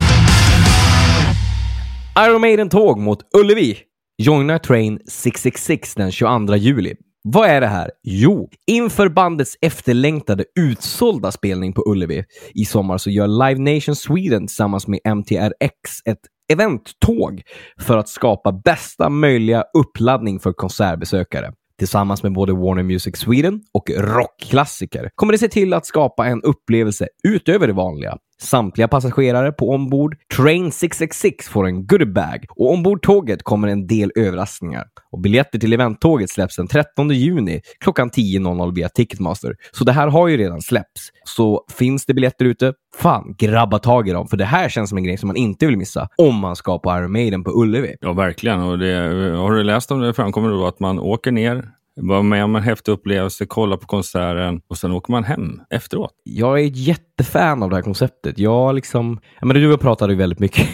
Iron 2.19 2.41
Maiden-tåg 2.41 2.99
mot 2.99 3.19
Ullevi. 3.37 3.77
Joina 4.17 4.59
Train 4.59 4.99
666 5.07 5.95
den 5.95 6.11
22 6.11 6.55
juli. 6.55 6.95
Vad 7.23 7.49
är 7.49 7.61
det 7.61 7.67
här? 7.67 7.91
Jo, 8.03 8.49
inför 8.67 9.09
bandets 9.09 9.57
efterlängtade 9.61 10.45
utsålda 10.59 11.31
spelning 11.31 11.73
på 11.73 11.83
Ullevi 11.85 12.23
i 12.53 12.65
sommar 12.65 12.97
så 12.97 13.09
gör 13.09 13.27
Live 13.27 13.75
Nation 13.75 13.95
Sweden 13.95 14.47
tillsammans 14.47 14.87
med 14.87 14.99
MTRX 15.05 16.01
ett 16.05 16.19
eventtåg 16.53 17.41
för 17.79 17.97
att 17.97 18.09
skapa 18.09 18.51
bästa 18.51 19.09
möjliga 19.09 19.63
uppladdning 19.73 20.39
för 20.39 20.53
konsertbesökare. 20.53 21.53
Tillsammans 21.77 22.23
med 22.23 22.33
både 22.33 22.53
Warner 22.53 22.83
Music 22.83 23.17
Sweden 23.17 23.61
och 23.73 23.89
rockklassiker 23.97 25.09
kommer 25.15 25.33
det 25.33 25.39
se 25.39 25.47
till 25.47 25.73
att 25.73 25.85
skapa 25.85 26.27
en 26.27 26.41
upplevelse 26.41 27.07
utöver 27.23 27.67
det 27.67 27.73
vanliga. 27.73 28.17
Samtliga 28.41 28.87
passagerare 28.87 29.51
på 29.51 29.69
ombord 29.69 30.15
Train 30.37 30.71
666 30.71 31.49
får 31.49 31.65
en 31.65 31.87
goodiebag 31.87 32.45
och 32.49 32.71
ombord 32.71 33.01
tåget 33.01 33.43
kommer 33.43 33.67
en 33.67 33.87
del 33.87 34.11
överraskningar. 34.15 34.83
Och 35.11 35.19
biljetter 35.19 35.59
till 35.59 35.73
eventtåget 35.73 36.29
släpps 36.29 36.55
den 36.55 36.67
13 36.67 37.09
juni 37.09 37.61
klockan 37.79 38.09
10.00 38.09 38.75
via 38.75 38.89
Ticketmaster. 38.89 39.55
Så 39.71 39.83
det 39.83 39.91
här 39.91 40.07
har 40.07 40.27
ju 40.27 40.37
redan 40.37 40.61
släppts. 40.61 41.09
Så 41.23 41.65
finns 41.77 42.05
det 42.05 42.13
biljetter 42.13 42.45
ute, 42.45 42.73
fan, 42.97 43.35
grabba 43.37 43.79
tag 43.79 44.09
i 44.09 44.11
dem. 44.11 44.27
För 44.27 44.37
det 44.37 44.45
här 44.45 44.69
känns 44.69 44.89
som 44.89 44.97
en 44.97 45.03
grej 45.03 45.17
som 45.17 45.27
man 45.27 45.35
inte 45.35 45.65
vill 45.65 45.77
missa 45.77 46.07
om 46.17 46.35
man 46.35 46.55
ska 46.55 46.79
på 46.79 46.97
Iron 46.97 47.11
Maiden 47.11 47.43
på 47.43 47.51
Ullevi. 47.51 47.95
Ja, 48.01 48.13
verkligen. 48.13 48.59
Och 48.61 48.79
det, 48.79 48.93
har 49.37 49.51
du 49.51 49.63
läst 49.63 49.91
om 49.91 49.99
det 49.99 50.13
framkommer 50.13 50.49
då 50.49 50.67
att 50.67 50.79
man 50.79 50.99
åker 50.99 51.31
ner, 51.31 51.69
var 51.95 52.23
med 52.23 52.43
om 52.43 52.55
en 52.55 52.63
häftig 52.63 52.91
upplevelse, 52.91 53.45
kollar 53.45 53.77
på 53.77 53.87
konserten 53.87 54.61
och 54.67 54.77
sen 54.77 54.91
åker 54.91 55.11
man 55.11 55.23
hem 55.23 55.61
efteråt. 55.69 56.13
Jag 56.23 56.59
är 56.59 56.67
ett 56.67 56.77
jättefan 56.77 57.63
av 57.63 57.69
det 57.69 57.75
här 57.75 57.83
konceptet. 57.83 58.39
Jag 58.39 58.75
liksom, 58.75 59.19
ja, 59.39 59.45
men 59.45 59.55
du 59.55 59.65
och 59.65 59.73
jag 59.73 59.79
pratade 59.79 60.13
ju 60.13 60.19
väldigt 60.19 60.39
mycket 60.39 60.67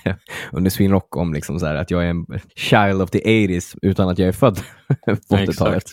under 0.52 0.70
Sweden 0.70 0.92
Rock 0.92 1.16
om 1.16 1.34
liksom 1.34 1.60
så 1.60 1.66
här, 1.66 1.74
att 1.74 1.90
jag 1.90 2.04
är 2.04 2.08
en 2.08 2.26
child 2.56 3.02
of 3.02 3.10
the 3.10 3.18
80s 3.18 3.78
utan 3.82 4.08
att 4.08 4.18
jag 4.18 4.28
är 4.28 4.32
född 4.32 4.60
på 5.06 5.36
80-talet. 5.36 5.84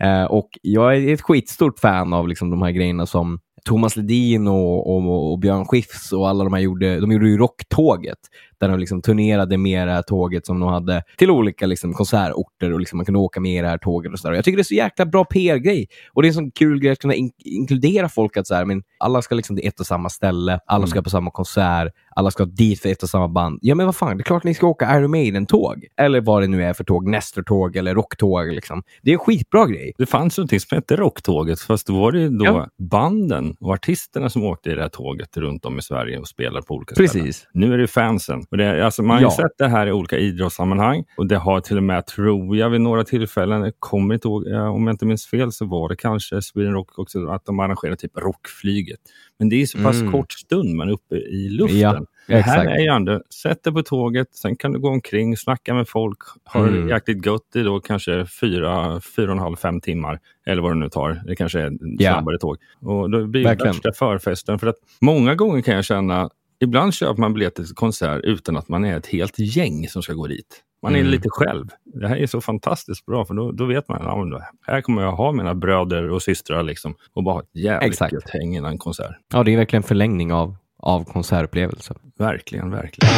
Eh, 0.00 0.24
och 0.24 0.48
jag 0.62 0.96
är 0.96 1.14
ett 1.14 1.22
skitstort 1.22 1.78
fan 1.78 2.12
av 2.12 2.28
liksom 2.28 2.50
de 2.50 2.62
här 2.62 2.70
grejerna 2.70 3.06
som 3.06 3.40
Thomas 3.64 3.96
Ledin 3.96 4.48
och, 4.48 4.90
och, 4.90 5.32
och 5.32 5.38
Björn 5.38 5.64
Skifs 5.64 6.12
och 6.12 6.28
alla 6.28 6.44
de 6.44 6.52
här 6.52 6.60
gjorde, 6.60 7.00
de 7.00 7.12
gjorde 7.12 7.28
ju 7.28 7.38
Rocktåget 7.38 8.18
där 8.60 8.68
de 8.68 8.78
liksom 8.80 9.02
turnerade 9.02 9.58
med 9.58 9.88
det 9.88 9.92
här 9.92 10.02
tåget 10.02 10.46
som 10.46 10.60
de 10.60 10.68
hade 10.68 11.02
till 11.18 11.30
olika 11.30 11.66
liksom, 11.66 11.92
konsertorter 11.92 12.72
och 12.72 12.80
liksom 12.80 12.96
man 12.96 13.04
kunde 13.06 13.18
åka 13.20 13.40
med 13.40 13.58
i 13.58 13.62
det 13.62 13.68
här 13.68 13.78
tåget. 13.78 14.12
och 14.12 14.18
så 14.18 14.28
där. 14.28 14.34
Jag 14.34 14.44
tycker 14.44 14.56
det 14.56 14.60
är 14.62 14.64
så 14.64 14.74
jäkla 14.74 15.06
bra 15.06 15.24
PR-grej. 15.24 15.86
Och 16.12 16.22
det 16.22 16.26
är 16.26 16.30
en 16.30 16.34
sån 16.34 16.50
kul 16.50 16.80
grej 16.80 16.92
att 16.92 16.98
kunna 16.98 17.14
in 17.14 17.30
inkludera 17.44 18.08
folk 18.08 18.36
att 18.36 18.46
så 18.46 18.54
här, 18.54 18.64
men 18.64 18.82
alla 18.98 19.22
ska 19.22 19.34
liksom 19.34 19.56
till 19.56 19.68
ett 19.68 19.80
och 19.80 19.86
samma 19.86 20.08
ställe, 20.08 20.60
alla 20.66 20.86
ska 20.86 21.02
på 21.02 21.10
samma 21.10 21.30
konsert, 21.30 21.92
alla 22.16 22.30
ska 22.30 22.44
dit 22.44 22.80
för 22.80 22.88
ett 22.88 23.02
och 23.02 23.08
samma 23.08 23.28
band. 23.28 23.58
Ja, 23.62 23.74
men 23.74 23.86
vad 23.86 23.96
fan, 23.96 24.16
det 24.16 24.20
är 24.20 24.24
klart 24.24 24.44
ni 24.44 24.54
ska 24.54 24.66
åka 24.66 24.98
Iron 24.98 25.10
Maiden-tåg. 25.10 25.86
Eller 25.96 26.20
vad 26.20 26.42
det 26.42 26.46
nu 26.46 26.64
är 26.64 26.72
för 26.72 26.84
tåg, 26.84 27.08
Nestor-tåg 27.08 27.76
eller 27.76 27.94
Rocktåg. 27.94 28.46
Liksom. 28.52 28.82
Det 29.02 29.10
är 29.10 29.12
en 29.12 29.18
skitbra 29.18 29.66
grej. 29.66 29.92
Det 29.98 30.06
fanns 30.06 30.38
någonting 30.38 30.60
som 30.60 30.76
hette 30.76 30.96
Rocktåget, 30.96 31.60
fast 31.60 31.86
då 31.86 32.00
var 32.00 32.12
det 32.12 32.28
då 32.28 32.44
Ja. 32.44 32.68
banden 32.78 33.56
och 33.60 33.72
artisterna 33.72 34.30
som 34.30 34.44
åkte 34.44 34.70
i 34.70 34.74
det 34.74 34.82
här 34.82 34.88
tåget 34.88 35.36
runt 35.36 35.64
om 35.64 35.78
i 35.78 35.82
Sverige 35.82 36.18
och 36.18 36.28
spelade 36.28 36.66
på 36.66 36.74
olika 36.74 36.94
Precis. 36.94 37.36
ställen. 37.36 37.50
Nu 37.68 37.74
är 37.74 37.78
det 37.78 37.86
fansen. 37.86 38.43
Och 38.50 38.56
det, 38.56 38.84
alltså, 38.84 39.02
man 39.02 39.10
har 39.16 39.20
ju 39.20 39.24
Ja. 39.26 39.30
sett 39.30 39.58
det 39.58 39.68
här 39.68 39.86
i 39.86 39.92
olika 39.92 40.18
idrottssammanhang 40.18 41.04
och 41.16 41.26
det 41.26 41.36
har 41.36 41.60
till 41.60 41.76
och 41.76 41.82
med, 41.82 42.06
tror 42.06 42.56
jag, 42.56 42.70
vid 42.70 42.80
några 42.80 43.04
tillfällen, 43.04 43.62
jag 43.62 43.72
kommer 43.78 44.14
inte 44.14 44.28
ihåg, 44.28 44.46
eh, 44.48 44.66
om 44.74 44.86
jag 44.86 44.94
inte 44.94 45.06
minns 45.06 45.26
fel, 45.26 45.52
så 45.52 45.66
var 45.66 45.88
det 45.88 45.96
kanske 45.96 46.42
Sweden 46.42 46.72
Rock 46.72 46.98
också, 46.98 47.26
att 47.26 47.44
de 47.44 47.60
arrangerade 47.60 47.96
typ 47.96 48.16
rockflyget. 48.18 49.00
Men 49.38 49.48
det 49.48 49.62
är 49.62 49.66
så 49.66 49.78
pass 49.78 50.00
Mm. 50.00 50.12
kort 50.12 50.32
stund 50.32 50.74
man 50.74 50.88
är 50.88 50.92
uppe 50.92 51.14
i 51.16 51.48
luften. 51.48 51.78
Ja, 51.80 52.00
det 52.26 52.40
här 52.40 52.66
är 52.66 52.78
ju 52.80 52.86
ändå, 52.86 53.20
sätt 53.42 53.64
dig 53.64 53.72
på 53.72 53.82
tåget, 53.82 54.34
sen 54.34 54.56
kan 54.56 54.72
du 54.72 54.78
gå 54.78 54.88
omkring, 54.88 55.36
snacka 55.36 55.74
med 55.74 55.88
folk, 55.88 56.18
ha 56.44 56.60
Mm. 56.68 56.88
jäkligt 56.88 57.26
gött 57.26 57.56
i 57.56 57.62
då 57.62 57.80
kanske 57.80 58.26
fyra, 58.40 59.00
fyra 59.16 59.26
och 59.26 59.32
en 59.32 59.38
halv, 59.38 59.56
fem 59.56 59.80
timmar. 59.80 60.18
Eller 60.46 60.62
vad 60.62 60.70
det 60.72 60.78
nu 60.78 60.88
tar. 60.88 61.22
Det 61.26 61.36
kanske 61.36 61.60
är 61.60 61.66
ett 61.66 61.72
Ja. 61.98 62.12
snabbare 62.12 62.38
tåg. 62.38 62.56
Och 62.80 63.10
då 63.10 63.26
blir 63.26 63.44
det 63.44 63.64
värsta 63.66 63.92
förfesten. 63.92 64.58
För 64.58 64.66
att 64.66 64.76
många 65.00 65.34
gånger 65.34 65.62
kan 65.62 65.74
jag 65.74 65.84
känna, 65.84 66.30
ibland 66.60 66.94
köper 66.94 67.20
man 67.20 67.34
biljetter 67.34 67.64
till 67.64 67.74
konsert 67.74 68.20
utan 68.24 68.56
att 68.56 68.68
man 68.68 68.84
är 68.84 68.96
ett 68.96 69.06
helt 69.06 69.38
gäng 69.38 69.88
som 69.88 70.02
ska 70.02 70.12
gå 70.12 70.26
dit. 70.26 70.60
Man 70.82 70.94
är 70.94 70.98
Mm. 71.00 71.10
lite 71.10 71.28
själv. 71.30 71.66
Det 71.84 72.08
här 72.08 72.16
är 72.16 72.26
så 72.26 72.40
fantastiskt 72.40 73.06
bra, 73.06 73.24
för 73.24 73.34
då, 73.34 73.52
då 73.52 73.64
vet 73.66 73.88
man 73.88 74.00
ja, 74.02 74.16
men 74.16 74.30
då- 74.30 74.42
här 74.66 74.80
kommer 74.80 75.02
jag 75.02 75.12
ha 75.12 75.32
mina 75.32 75.54
bröder 75.54 76.10
och 76.10 76.22
systrar 76.22 76.62
liksom, 76.62 76.94
och 77.14 77.24
bara 77.24 77.34
ha 77.34 77.40
ett 77.42 77.48
jävligt 77.56 77.90
Exakt. 77.92 78.12
gött 78.12 78.30
häng 78.30 78.56
innan 78.56 78.78
konsert. 78.78 79.16
Ja, 79.32 79.42
det 79.42 79.52
är 79.52 79.56
verkligen 79.56 79.82
en 79.82 79.88
förlängning 79.88 80.32
av, 80.32 80.56
av 80.78 81.04
konsertupplevelsen. 81.04 81.96
Verkligen, 82.18 82.70
verkligen. 82.70 83.14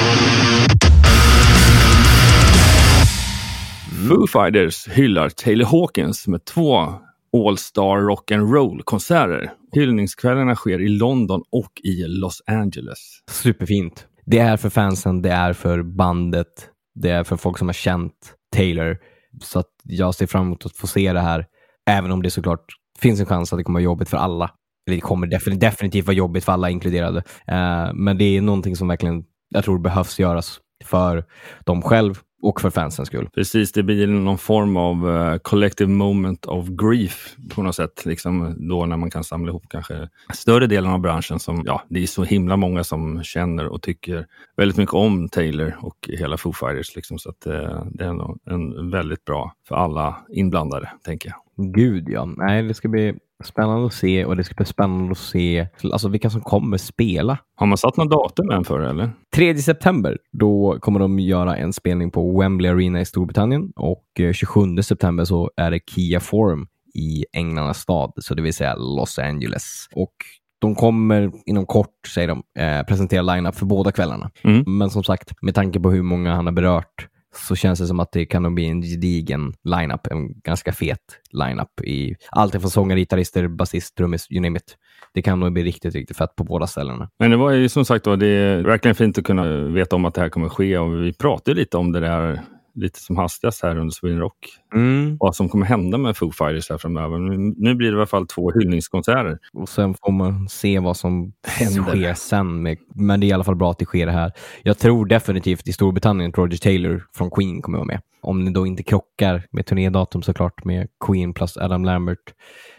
Foo 4.09 4.26
Fighters 4.26 4.88
hyllar 4.88 5.28
Taylor 5.28 5.66
Hawkins 5.66 6.26
med 6.28 6.45
två 6.45 6.93
All 7.37 7.59
Star 7.59 8.00
Rock 8.00 8.31
and 8.31 8.52
Roll 8.52 8.83
konserter. 8.83 9.52
Hyllningskvällarna 9.73 10.55
sker 10.55 10.81
i 10.81 10.88
London 10.88 11.43
och 11.52 11.73
i 11.85 12.05
Los 12.07 12.43
Angeles. 12.47 12.99
Superfint. 13.31 14.07
Det 14.26 14.38
är 14.38 14.57
för 14.57 14.71
fansen, 14.71 15.23
det 15.23 15.31
är 15.31 15.52
för 15.52 15.83
bandet, 15.83 16.69
det 16.95 17.11
är 17.11 17.25
för 17.25 17.37
folk 17.37 17.59
som 17.59 17.69
har 17.69 17.73
känt 17.73 18.35
Taylor. 18.57 18.99
Så 19.43 19.59
att 19.59 19.71
jag 19.83 20.14
ser 20.14 20.26
fram 20.26 20.47
emot 20.47 20.66
att 20.66 20.76
få 20.76 20.87
se 20.87 21.12
det 21.12 21.21
här, 21.21 21.47
även 21.90 22.11
om 22.11 22.23
det 22.23 22.31
såklart 22.31 22.64
finns 22.99 23.21
en 23.21 23.26
chans 23.26 23.52
att 23.52 23.59
det 23.59 23.64
kommer 23.64 23.81
vara 23.81 23.85
jobbigt 23.85 24.09
för 24.09 24.16
alla. 24.16 24.50
Eller 24.87 24.97
det 24.97 25.00
kommer 25.00 25.26
definitivt, 25.57 26.07
vara 26.07 26.16
jobbigt 26.16 26.45
för 26.45 26.52
alla 26.52 26.71
inkluderade. 26.71 27.23
Eh, 27.47 27.95
men 27.95 28.19
det 28.19 28.25
är 28.25 28.40
någonting 28.40 28.76
som 28.76 28.88
verkligen, 28.88 29.25
jag 29.49 29.64
tror 29.64 29.78
behövs 29.78 30.19
göras 30.19 30.61
för 30.85 31.25
dem 31.64 31.83
själv 31.83 32.21
och 32.43 32.61
för 32.61 32.71
fansens 32.71 33.09
skull. 33.09 33.28
Precis, 33.35 33.73
det 33.73 33.83
blir 33.83 34.07
någon 34.07 34.38
form 34.38 34.76
av 34.76 35.11
eh, 35.11 35.38
collective 35.38 35.90
moment 35.90 36.47
of 36.47 36.69
grief 36.69 37.37
på 37.55 37.62
något 37.62 37.75
sätt. 37.75 38.07
Liksom 38.07 38.55
då 38.69 38.87
när 38.87 38.97
man 38.97 39.11
kan 39.11 39.25
samla 39.25 39.50
ihop 39.50 39.64
kanske 39.69 40.09
större 40.35 40.66
delen 40.66 40.90
av 40.90 40.99
branschen 41.00 41.38
som, 41.38 41.62
ja, 41.66 41.83
det 41.88 42.02
är 42.02 42.07
så 42.07 42.25
himla 42.25 42.57
många 42.57 42.85
som 42.85 43.23
känner 43.23 43.66
och 43.66 43.83
tycker 43.83 44.26
väldigt 44.57 44.76
mycket 44.76 44.95
om 44.95 45.28
Taylor 45.28 45.76
och 45.81 46.11
hela 46.19 46.37
Foo 46.37 46.52
Fighters. 46.52 46.97
Liksom, 46.97 47.19
så 47.19 47.31
att, 47.31 47.47
eh, 47.47 47.85
det 47.90 48.05
är 48.05 48.12
nog 48.12 48.38
en 48.45 48.90
väldigt 48.90 49.25
bra 49.25 49.55
för 49.69 49.75
alla 49.75 50.16
inblandade, 50.28 50.90
tänker 51.05 51.28
jag. 51.28 51.73
Gud 51.75 52.09
ja. 52.09 52.25
Nej, 52.25 52.62
det 52.62 52.75
ska 52.75 52.88
bli 52.88 53.14
spännande 53.45 53.87
att 53.87 53.93
se 53.93 54.25
och 54.25 54.37
det 54.37 54.45
ska 54.45 54.55
bli 54.55 54.66
spännande 54.66 55.12
att 55.12 55.19
se 55.19 55.69
alltså, 55.93 56.09
vilka 56.09 56.31
som 56.31 56.40
kommer 56.40 56.76
spela. 56.76 57.38
Har 57.55 57.66
man 57.66 57.78
satt 57.78 57.97
något 57.97 58.11
datum 58.11 58.50
än 58.50 58.64
för 58.64 58.81
det, 58.81 58.90
eller? 58.90 59.11
3 59.35 59.59
september, 59.59 60.19
då 60.33 60.78
kommer 60.81 61.00
de 61.00 61.19
göra 61.19 61.57
en 61.57 61.73
spelning 61.73 62.11
på 62.11 62.40
Wembley 62.40 62.71
Arena 62.71 63.00
i 63.00 63.05
Storbritannien 63.05 63.73
och 63.76 64.21
eh, 64.21 64.33
27 64.33 64.83
september 64.83 65.25
så 65.25 65.50
är 65.57 65.71
det 65.71 65.81
Kia 65.90 66.21
Forum 66.21 66.69
i 66.95 67.25
Änglarnas 67.33 67.78
stad, 67.78 68.12
så 68.16 68.35
det 68.35 68.43
vill 68.43 68.55
säga 68.55 68.75
Los 68.75 69.19
Angeles. 69.19 69.88
Och 69.95 70.14
de 70.59 70.75
kommer 70.75 71.33
inom 71.47 71.66
kort, 71.66 72.07
säger 72.14 72.28
de, 72.28 72.43
eh, 72.59 72.83
presentera 72.83 73.23
line-up 73.23 73.55
för 73.55 73.66
båda 73.66 73.93
kvällarna. 73.93 74.31
Mm. 74.45 74.78
Men 74.78 74.90
som 74.90 75.05
sagt, 75.05 75.43
med 75.43 75.55
tanke 75.55 75.81
på 75.81 75.90
hur 75.90 76.02
många 76.02 76.35
han 76.35 76.47
har 76.47 76.52
berört 76.52 77.09
så 77.37 77.55
känns 77.57 77.78
det 77.78 77.87
som 77.87 78.00
att 78.00 78.12
det 78.12 78.26
kan 78.26 78.43
nog 78.43 78.55
bli 78.55 78.66
en 78.66 78.83
gedigen 78.83 79.55
line-up, 79.64 80.07
en 80.07 80.40
ganska 80.40 80.73
fet 80.73 81.21
line-up 81.31 81.81
i 81.85 82.16
allt 82.31 82.52
från 82.52 82.71
sångare, 82.71 82.99
gitarrister, 82.99 83.49
basist, 83.49 83.97
trummis, 83.97 84.26
you 84.31 84.43
name 84.43 84.59
it. 84.59 84.76
Det 85.14 85.23
kan 85.23 85.40
nog 85.40 85.52
bli 85.52 85.62
riktigt, 85.62 85.95
riktigt 85.95 86.16
fett 86.16 86.37
på 86.37 86.45
båda 86.45 86.66
ställena. 86.66 87.09
Men 87.19 87.31
det 87.31 87.37
var 87.37 87.50
ju 87.50 87.69
som 87.69 87.85
sagt 87.85 88.05
då, 88.05 88.16
det 88.16 88.26
är 88.26 88.62
verkligen 88.62 88.95
fint 88.95 89.19
att 89.19 89.25
kunna 89.25 89.55
veta 89.55 89.97
om 89.97 90.05
att 90.05 90.14
det 90.14 90.21
här 90.21 90.28
kommer 90.28 90.49
ske 90.49 90.78
och 90.78 91.05
vi 91.05 91.12
pratade 91.12 91.61
lite 91.61 91.76
om 91.76 91.93
det 91.93 92.00
där 92.00 92.40
lite 92.76 93.00
som 93.00 93.16
hastigast 93.16 93.62
här 93.62 93.76
under 93.78 93.90
Sweden 93.92 94.18
Rock. 94.18 94.37
Mm. 94.75 95.16
Vad 95.21 95.37
som 95.37 95.49
kommer 95.49 95.66
hända 95.66 95.99
med 95.99 96.16
Foo 96.16 96.33
Fighters 96.33 96.71
här 96.71 96.78
framöver. 96.78 97.18
Nu, 97.18 97.75
blir 97.75 97.90
det 97.90 97.95
i 97.95 97.99
alla 97.99 98.06
fall 98.06 98.26
två 98.26 98.52
hyllningskonserter. 98.52 99.38
Och 99.52 99.68
sen 99.68 99.95
får 99.95 100.12
man 100.12 100.49
se 100.49 100.78
vad 100.78 100.97
som 100.97 101.33
Händer. 101.47 101.83
sker 101.83 102.14
sen. 102.14 102.62
Med, 102.62 102.78
men 102.95 103.21
det 103.21 103.26
är 103.26 103.28
i 103.28 103.33
alla 103.33 103.45
fall 103.45 103.56
bra 103.56 103.71
att 103.71 103.78
det 103.78 103.85
sker 103.85 104.06
här. 104.06 104.33
Jag 104.62 104.78
tror 104.78 105.06
definitivt 105.06 105.68
i 105.68 105.73
Storbritannien 105.73 106.30
att 106.30 106.38
Roger 106.38 106.59
Taylor 106.59 107.02
från 107.14 107.30
Queen 107.30 107.62
kommer 107.62 107.78
vara 107.78 107.87
med. 107.87 108.00
Om 108.23 108.45
det 108.45 108.50
då 108.50 108.66
inte 108.66 108.83
krockar 108.83 109.42
med 109.50 109.66
turnédatum 109.66 110.23
såklart 110.23 110.64
med 110.64 110.88
Queen 111.06 111.35
plus 111.35 111.56
Adam 111.56 111.85
Lambert. 111.85 112.35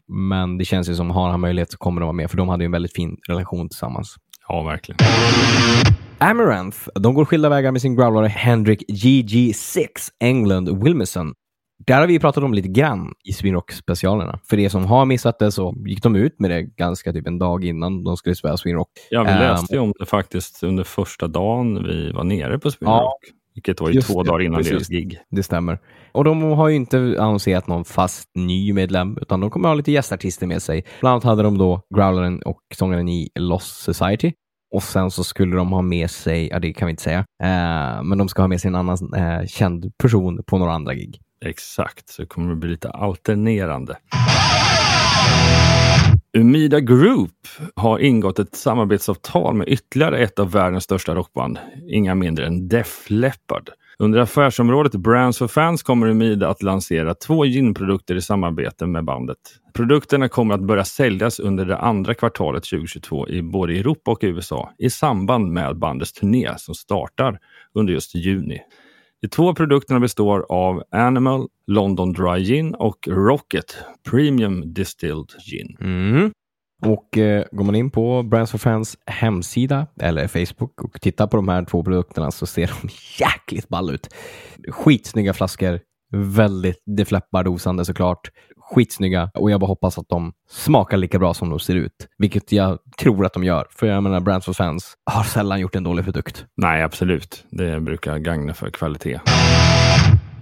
Men 0.07 0.57
det 0.57 0.65
känns 0.65 0.89
ju 0.89 0.95
som 0.95 1.09
har 1.09 1.29
han 1.29 1.39
möjlighet 1.39 1.71
så 1.71 1.77
kommer 1.77 2.01
de 2.01 2.05
vara 2.05 2.13
med, 2.13 2.29
för 2.29 2.37
de 2.37 2.49
hade 2.49 2.63
ju 2.63 2.65
en 2.65 2.71
väldigt 2.71 2.93
fin 2.93 3.17
relation 3.27 3.69
tillsammans. 3.69 4.15
Ja, 4.47 4.63
verkligen. 4.63 4.97
Amaranth, 6.19 6.77
de 6.95 7.13
går 7.13 7.25
skilda 7.25 7.49
vägar 7.49 7.71
med 7.71 7.81
sin 7.81 7.95
growlare 7.95 8.27
Hendrik 8.27 8.83
GG6 8.91 9.87
England 10.19 10.83
Wilmerson. 10.83 11.33
Där 11.87 11.99
har 11.99 12.07
vi 12.07 12.19
pratat 12.19 12.43
om 12.43 12.53
lite 12.53 12.67
grann 12.67 13.13
i 13.23 13.31
Swinrock-specialerna. 13.33 14.39
För 14.49 14.59
er 14.59 14.69
som 14.69 14.85
har 14.85 15.05
missat 15.05 15.39
det 15.39 15.51
så 15.51 15.75
gick 15.87 16.03
de 16.03 16.15
ut 16.15 16.39
med 16.39 16.51
det 16.51 16.61
ganska 16.61 17.13
typ 17.13 17.27
en 17.27 17.39
dag 17.39 17.65
innan 17.65 18.03
de 18.03 18.17
skulle 18.17 18.35
spela 18.35 18.57
Swinrock. 18.57 18.89
Ja, 19.09 19.23
vi 19.23 19.29
Ehm, 19.29 19.39
läste 19.39 19.73
ju 19.75 19.79
om 19.79 19.93
det 19.99 20.05
faktiskt 20.05 20.63
under 20.63 20.83
första 20.83 21.27
dagen 21.27 21.83
vi 21.83 22.11
var 22.11 22.23
nere 22.23 22.59
på 22.59 22.71
Sweden 22.71 22.93
Ja. 22.93 23.17
Vilket 23.55 23.81
var 23.81 23.89
ju 23.89 24.01
två 24.01 24.23
det, 24.23 24.29
dagar 24.29 24.41
innan 24.45 24.57
precis. 24.57 24.71
deras 24.73 24.87
gig. 24.87 25.19
Det 25.31 25.43
stämmer. 25.43 25.79
Och 26.11 26.23
de 26.23 26.41
har 26.41 26.69
ju 26.69 26.75
inte 26.75 26.97
annonserat 27.19 27.67
någon 27.67 27.85
fast 27.85 28.29
ny 28.35 28.73
medlem, 28.73 29.17
utan 29.21 29.39
de 29.39 29.49
kommer 29.49 29.67
ha 29.69 29.75
lite 29.75 29.91
gästartister 29.91 30.47
med 30.47 30.61
sig. 30.61 30.85
Bland 30.99 31.11
annat 31.13 31.23
hade 31.23 31.43
de 31.43 31.57
då 31.57 31.81
growlaren 31.95 32.41
och 32.41 32.59
sångaren 32.75 33.09
i 33.09 33.29
Lost 33.39 33.77
Society. 33.83 34.31
Och 34.71 34.83
sen 34.83 35.11
så 35.11 35.23
skulle 35.23 35.55
de 35.55 35.71
ha 35.71 35.81
med 35.81 36.11
sig, 36.11 36.47
ja 36.47 36.59
det 36.59 36.73
kan 36.73 36.85
vi 36.85 36.89
inte 36.89 37.03
säga, 37.03 37.19
eh, 37.19 38.03
men 38.03 38.17
de 38.17 38.29
ska 38.29 38.41
ha 38.41 38.47
med 38.47 38.61
sig 38.61 38.67
en 38.67 38.75
annan 38.75 39.13
eh, 39.13 39.45
känd 39.47 39.97
person 39.97 40.43
på 40.43 40.57
några 40.57 40.73
andra 40.73 40.93
gig. 40.93 41.21
Exakt, 41.45 42.09
så 42.09 42.21
det 42.21 42.27
kommer 42.27 42.51
att 42.51 42.57
bli 42.57 42.69
lite 42.69 42.89
alternerande. 42.89 43.97
Umida 46.33 46.79
Group 46.79 47.31
har 47.75 47.99
ingått 47.99 48.39
ett 48.39 48.55
samarbetsavtal 48.55 49.55
med 49.55 49.67
ytterligare 49.67 50.19
ett 50.19 50.39
av 50.39 50.51
världens 50.51 50.83
största 50.83 51.15
rockband, 51.15 51.59
inga 51.89 52.15
mindre 52.15 52.47
än 52.47 52.67
Def 52.67 53.05
Leppard. 53.09 53.69
Under 53.99 54.19
affärsområdet 54.19 54.95
Brands 54.95 55.37
for 55.37 55.47
Fans 55.47 55.83
kommer 55.83 56.07
Umida 56.07 56.49
att 56.49 56.63
lansera 56.63 57.13
två 57.13 57.45
ginprodukter 57.45 58.15
i 58.15 58.21
samarbete 58.21 58.85
med 58.85 59.05
bandet. 59.05 59.37
Produkterna 59.73 60.29
kommer 60.29 60.55
att 60.55 60.61
börja 60.61 60.83
säljas 60.83 61.39
under 61.39 61.65
det 61.65 61.77
andra 61.77 62.13
kvartalet 62.13 62.63
2022 62.63 63.29
i 63.29 63.41
både 63.41 63.73
Europa 63.73 64.11
och 64.11 64.19
USA 64.21 64.73
i 64.77 64.89
samband 64.89 65.51
med 65.51 65.77
bandets 65.79 66.13
turné 66.13 66.53
som 66.57 66.75
startar 66.75 67.39
under 67.73 67.93
just 67.93 68.15
juni. 68.15 68.61
De 69.21 69.27
två 69.27 69.55
produkterna 69.55 69.99
består 69.99 70.45
av 70.49 70.83
Animal 70.91 71.47
London 71.67 72.13
Dry 72.13 72.43
Gin 72.43 72.75
och 72.75 73.07
Rocket 73.07 73.77
Premium 74.09 74.73
Distilled 74.73 75.31
Gin. 75.39 75.77
Mm. 75.81 76.31
Och 76.85 77.17
eh, 77.17 77.45
går 77.51 77.63
man 77.63 77.75
in 77.75 77.91
på 77.91 78.23
Brands 78.23 78.51
for 78.51 78.57
Fans 78.57 78.97
hemsida 79.05 79.87
eller 79.99 80.27
Facebook 80.27 80.83
och 80.83 81.01
tittar 81.01 81.27
på 81.27 81.37
de 81.37 81.47
här 81.47 81.65
två 81.65 81.83
produkterna 81.83 82.31
så 82.31 82.45
ser 82.45 82.67
de 82.81 82.89
jäkligt 83.19 83.67
ball 83.67 83.93
ut. 83.93 84.13
Skitsnygga 84.69 85.33
flaskor, 85.33 85.79
väldigt 86.11 86.83
defleppardosande 86.85 87.85
såklart. 87.85 88.31
Skitsnygga 88.71 89.31
och 89.33 89.51
jag 89.51 89.59
bara 89.59 89.67
hoppas 89.67 89.97
att 89.97 90.09
de 90.09 90.33
smakar 90.49 90.97
lika 90.97 91.19
bra 91.19 91.33
som 91.33 91.49
de 91.49 91.59
ser 91.59 91.75
ut, 91.75 92.07
vilket 92.17 92.51
jag 92.51 92.79
tror 92.99 93.25
att 93.25 93.33
de 93.33 93.43
gör. 93.43 93.67
För 93.69 93.87
jag 93.87 94.03
menar, 94.03 94.19
Brands 94.19 94.45
for 94.45 94.53
Fans 94.53 94.93
har 95.11 95.23
sällan 95.23 95.59
gjort 95.59 95.75
en 95.75 95.83
dålig 95.83 96.05
produkt. 96.05 96.45
Nej, 96.57 96.83
absolut. 96.83 97.45
Det 97.49 97.79
brukar 97.79 98.17
gagna 98.17 98.53
för 98.53 98.69
kvalitet. 98.69 99.19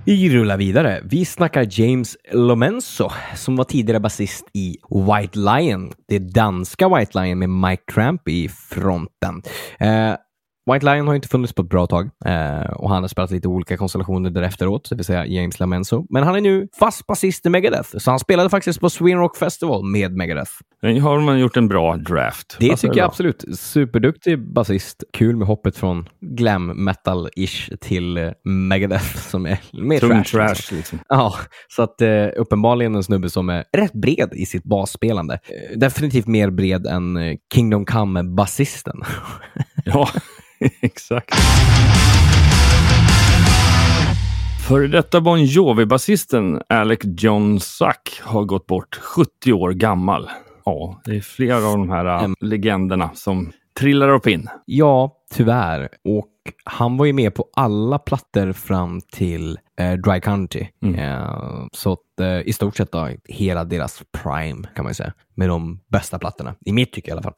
Vi 0.08 0.30
rullar 0.30 0.58
vidare. 0.58 1.02
Vi 1.04 1.26
snackar 1.26 1.68
James 1.70 2.18
Lomenzo 2.32 3.10
som 3.36 3.56
var 3.56 3.64
tidigare 3.64 4.00
basist 4.00 4.46
i 4.54 4.78
White 4.90 5.40
Lion. 5.40 5.92
Det 6.08 6.20
danska 6.20 6.90
White 6.90 7.20
Lion 7.20 7.40
med 7.40 7.50
Mike 7.50 7.84
Tramp 7.94 8.28
i 8.28 8.50
fronten. 8.50 9.42
Eh, 9.80 10.14
White 10.74 10.86
Lion 10.86 11.08
har 11.08 11.16
inte 11.16 11.28
funnits 11.28 11.54
på 11.54 11.62
ett 11.62 11.70
bra 11.70 11.88
tag 11.88 12.10
eh, 12.26 12.60
och 12.72 12.90
han 12.90 13.04
har 13.04 13.08
spelat 13.08 13.32
lite 13.32 13.48
olika 13.48 13.78
konstellationer 13.78 14.30
därefteråt, 14.30 14.90
det 14.90 14.96
vill 14.96 15.06
säga 15.06 15.26
James 15.26 15.60
Lamenzo. 15.60 16.06
Men 16.10 16.24
han 16.24 16.36
är 16.36 16.42
nu 16.42 16.68
fast 16.80 17.08
basist 17.08 17.46
i 17.46 17.50
Megadeth, 17.50 17.98
så 17.98 18.12
han 18.12 18.20
spelade 18.20 18.50
faktiskt 18.50 18.80
på 18.80 18.90
Sweden 18.90 19.20
Rock 19.20 19.38
Festival 19.38 19.84
med 19.86 20.12
Megadeth. 20.12 20.52
Har 21.02 21.20
man 21.22 21.40
gjort 21.40 21.58
en 21.58 21.68
bra 21.68 21.98
draft. 21.98 22.58
Det 22.60 22.70
Passar 22.70 22.88
tycker 22.88 23.00
jag 23.00 23.06
bra. 23.06 23.12
absolut. 23.12 23.46
Superduktig 23.60 24.54
basist. 24.54 25.04
Kul 25.14 25.36
med 25.36 25.48
hoppet 25.48 25.78
från 25.78 26.10
glam 26.22 26.90
metal-ish 26.90 27.78
till 27.78 28.18
eh, 28.18 28.32
Megadeth 28.44 29.18
som 29.18 29.46
är 29.46 29.60
mer 29.72 30.00
Tung 30.00 30.10
trash. 30.10 30.24
trash, 30.24 30.50
liksom. 30.56 30.78
liksom. 30.78 31.00
Ja, 31.10 31.34
så 31.68 31.84
att 31.84 32.02
eh, 32.02 32.28
uppenbarligen 32.38 32.96
en 32.96 33.04
snubbe 33.04 33.30
som 33.30 33.50
är 33.50 33.64
rätt 33.78 33.94
bred 33.94 34.30
i 34.34 34.46
sitt 34.46 34.64
basspelande. 34.64 35.34
Eh, 35.34 35.78
definitivt 35.80 36.28
mer 36.28 36.50
bred 36.50 36.86
än 36.88 37.18
eh, 37.18 37.36
Kingdom 37.54 37.86
Come-basisten. 37.86 39.02
Ja, 39.88 40.10
exakt. 40.82 41.36
Före 44.68 44.88
detta 44.88 45.22
Bon 45.22 45.44
Jovi-basisten 45.44 46.62
Alec 46.70 47.00
John 47.04 47.60
Suck 47.60 48.22
har 48.24 48.44
gått 48.44 48.68
bort 48.68 48.96
70 48.96 49.54
år 49.54 49.72
gammal. 49.72 50.30
Ja, 50.66 51.02
det 51.06 51.16
är 51.16 51.22
flera 51.22 51.58
av 51.58 51.78
de 51.78 51.90
här 51.90 52.06
Mm. 52.20 52.36
legenderna 52.40 53.10
som 53.14 53.52
trillar 53.80 54.10
upp 54.10 54.28
in. 54.28 54.48
ja, 54.66 55.12
tyvärr. 55.34 55.90
Och 56.04 56.26
han 56.64 56.98
var 56.98 57.06
ju 57.06 57.14
med 57.14 57.36
på 57.36 57.46
alla 57.56 58.00
plattor 58.00 58.52
fram 58.54 59.02
till 59.12 59.60
eh, 59.80 59.94
Dry 59.94 60.22
Country. 60.22 60.68
Mm. 60.84 61.00
Eh, 61.00 61.66
så 61.72 61.92
att, 61.94 62.20
eh, 62.22 62.40
i 62.50 62.54
stort 62.54 62.78
sett 62.78 62.92
då, 62.92 63.10
hela 63.28 63.64
deras 63.64 64.04
prime 64.24 64.68
kan 64.76 64.84
man 64.84 64.90
ju 64.90 64.94
säga. 64.96 65.14
Med 65.36 65.50
de 65.50 65.80
bästa 65.92 66.20
plattorna. 66.20 66.56
I 66.66 66.72
mitt 66.72 66.94
tycke 66.94 67.10
i 67.10 67.12
alla 67.12 67.22
fall. 67.24 67.34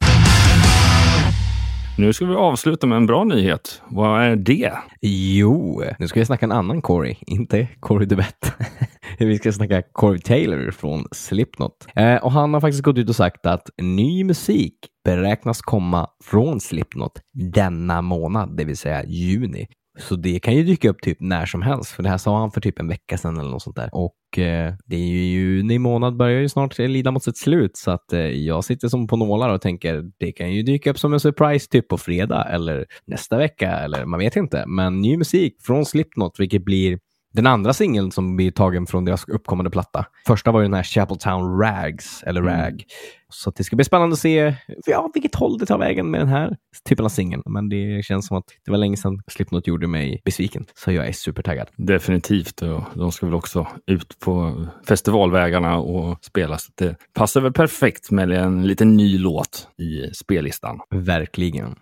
Nu 1.98 2.12
ska 2.12 2.26
vi 2.26 2.34
avsluta 2.34 2.86
med 2.86 2.96
en 2.96 3.06
bra 3.06 3.24
nyhet. 3.24 3.82
Vad 3.90 4.22
är 4.22 4.36
det? 4.36 4.72
Jo, 5.00 5.82
nu 5.98 6.08
ska 6.08 6.20
vi 6.20 6.26
snacka 6.26 6.46
en 6.46 6.52
annan 6.52 6.82
Corey, 6.82 7.16
inte 7.26 7.68
Corey 7.80 8.06
DeBett. 8.06 8.52
vi 9.18 9.38
ska 9.38 9.52
snacka 9.52 9.82
Corey 9.92 10.20
Taylor 10.20 10.70
från 10.70 11.04
Slipknot. 11.12 11.86
Eh, 11.94 12.16
och 12.16 12.32
han 12.32 12.54
har 12.54 12.60
faktiskt 12.60 12.82
gått 12.82 12.98
ut 12.98 13.08
och 13.08 13.16
sagt 13.16 13.46
att 13.46 13.70
ny 13.82 14.24
musik 14.24 14.74
beräknas 15.04 15.60
komma 15.62 16.06
från 16.24 16.60
Slipknot 16.60 17.12
denna 17.54 18.02
månad, 18.02 18.56
det 18.56 18.64
vill 18.64 18.76
säga 18.76 19.04
juni. 19.04 19.66
Så 19.98 20.16
det 20.16 20.40
kan 20.40 20.56
ju 20.56 20.62
dyka 20.62 20.90
upp 20.90 21.02
typ 21.02 21.20
när 21.20 21.46
som 21.46 21.62
helst, 21.62 21.90
för 21.90 22.02
det 22.02 22.08
här 22.08 22.18
sa 22.18 22.38
han 22.38 22.50
för 22.50 22.60
typ 22.60 22.78
en 22.80 22.88
vecka 22.88 23.18
sedan 23.18 23.38
eller 23.38 23.50
något 23.50 23.62
sånt 23.62 23.76
där. 23.76 23.90
Och 23.92 24.38
eh, 24.38 24.74
det 24.86 24.96
är 24.96 25.06
ju 25.06 25.24
juni 25.24 25.78
månad 25.78 26.16
börjar 26.16 26.40
ju 26.40 26.48
snart 26.48 26.78
lida 26.78 27.10
mot 27.10 27.24
sitt 27.24 27.36
slut, 27.36 27.76
så 27.76 27.90
att 27.90 28.12
eh, 28.12 28.20
jag 28.20 28.64
sitter 28.64 28.88
som 28.88 29.06
på 29.06 29.16
nålar 29.16 29.48
och 29.48 29.60
tänker 29.60 30.04
det 30.18 30.32
kan 30.32 30.52
ju 30.52 30.62
dyka 30.62 30.90
upp 30.90 30.98
som 30.98 31.12
en 31.12 31.20
surprise 31.20 31.68
typ 31.70 31.88
på 31.88 31.98
fredag 31.98 32.44
eller 32.44 32.86
nästa 33.06 33.36
vecka 33.36 33.70
eller 33.70 34.04
man 34.04 34.20
vet 34.20 34.36
inte. 34.36 34.64
Men 34.66 35.00
ny 35.00 35.16
musik 35.16 35.56
från 35.62 35.84
Slipknot, 35.84 36.40
vilket 36.40 36.64
blir 36.64 36.98
den 37.32 37.46
andra 37.46 37.72
singeln 37.72 38.10
som 38.10 38.36
blir 38.36 38.50
tagen 38.50 38.86
från 38.86 39.04
deras 39.04 39.28
uppkommande 39.28 39.70
platta. 39.70 40.06
Första 40.26 40.52
var 40.52 40.60
ju 40.60 40.64
den 40.64 40.74
här 40.74 40.82
Chapeltown 40.82 41.60
Rags, 41.60 42.22
eller 42.22 42.42
Rag. 42.42 42.84
Så 43.28 43.50
att 43.50 43.56
det 43.56 43.64
ska 43.64 43.76
bli 43.76 43.84
spännande 43.84 44.12
att 44.12 44.18
se 44.18 44.54
ja, 44.86 45.10
vilket 45.14 45.34
håll 45.34 45.58
det 45.58 45.66
tar 45.66 45.78
vägen 45.78 46.10
med 46.10 46.20
den 46.20 46.28
här 46.28 46.56
typen 46.88 47.04
av 47.04 47.08
singeln. 47.08 47.42
Men 47.46 47.68
det 47.68 48.04
känns 48.04 48.26
som 48.26 48.36
att 48.36 48.44
det 48.64 48.70
var 48.70 48.78
länge 48.78 48.96
sedan 48.96 49.22
Slipknot 49.26 49.66
gjorde 49.66 49.86
mig 49.86 50.22
besviken. 50.24 50.64
Så 50.74 50.92
jag 50.92 51.08
är 51.08 51.12
supertaggad. 51.12 51.68
Definitivt. 51.76 52.56
De 52.94 53.12
ska 53.12 53.26
väl 53.26 53.34
också 53.34 53.66
ut 53.86 54.18
på 54.18 54.66
festivalvägarna 54.88 55.78
och 55.78 56.18
spela. 56.24 56.58
Så 56.58 56.72
det 56.74 56.96
passar 57.14 57.40
väl 57.40 57.52
perfekt 57.52 58.10
med 58.10 58.32
en 58.32 58.66
liten 58.66 58.96
ny 58.96 59.18
låt 59.18 59.68
i 59.78 60.14
spellistan. 60.14 60.80
Verkligen. 60.90 61.74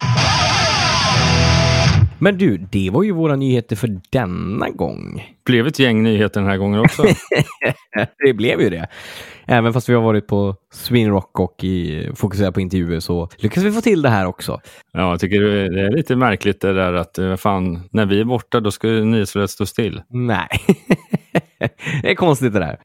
Men 2.18 2.38
du, 2.38 2.56
det 2.58 2.90
var 2.90 3.02
ju 3.02 3.12
våra 3.12 3.36
nyheter 3.36 3.76
för 3.76 4.00
denna 4.10 4.70
gång. 4.70 5.34
Blev 5.44 5.66
ett 5.66 5.78
gäng 5.78 6.02
nyheter 6.02 6.40
den 6.40 6.50
här 6.50 6.56
gången 6.56 6.80
också. 6.80 7.02
det 8.24 8.32
blev 8.32 8.60
ju 8.60 8.70
det. 8.70 8.88
Även 9.46 9.72
fast 9.72 9.88
vi 9.88 9.94
har 9.94 10.02
varit 10.02 10.26
på 10.26 10.56
Sweden 10.72 11.10
Rock 11.10 11.40
och 11.40 11.64
i, 11.64 12.08
fokuserat 12.14 12.54
på 12.54 12.60
intervjuer 12.60 13.00
så 13.00 13.28
lyckas 13.36 13.64
vi 13.64 13.72
få 13.72 13.80
till 13.80 14.02
det 14.02 14.08
här 14.08 14.26
också. 14.26 14.60
Ja, 14.92 15.10
jag 15.10 15.20
tycker 15.20 15.40
det 15.40 15.80
är 15.80 15.90
lite 15.90 16.16
märkligt 16.16 16.60
det 16.60 16.72
där 16.72 16.92
att 16.92 17.18
eh, 17.18 17.36
fan, 17.36 17.88
när 17.90 18.06
vi 18.06 18.20
är 18.20 18.24
borta 18.24 18.60
då 18.60 18.70
ska 18.70 18.88
nyhetsflödet 18.88 19.50
stå 19.50 19.66
still. 19.66 20.02
Nej, 20.08 20.48
det 22.02 22.10
är 22.10 22.14
konstigt 22.14 22.52
det 22.52 22.60
där. 22.60 22.78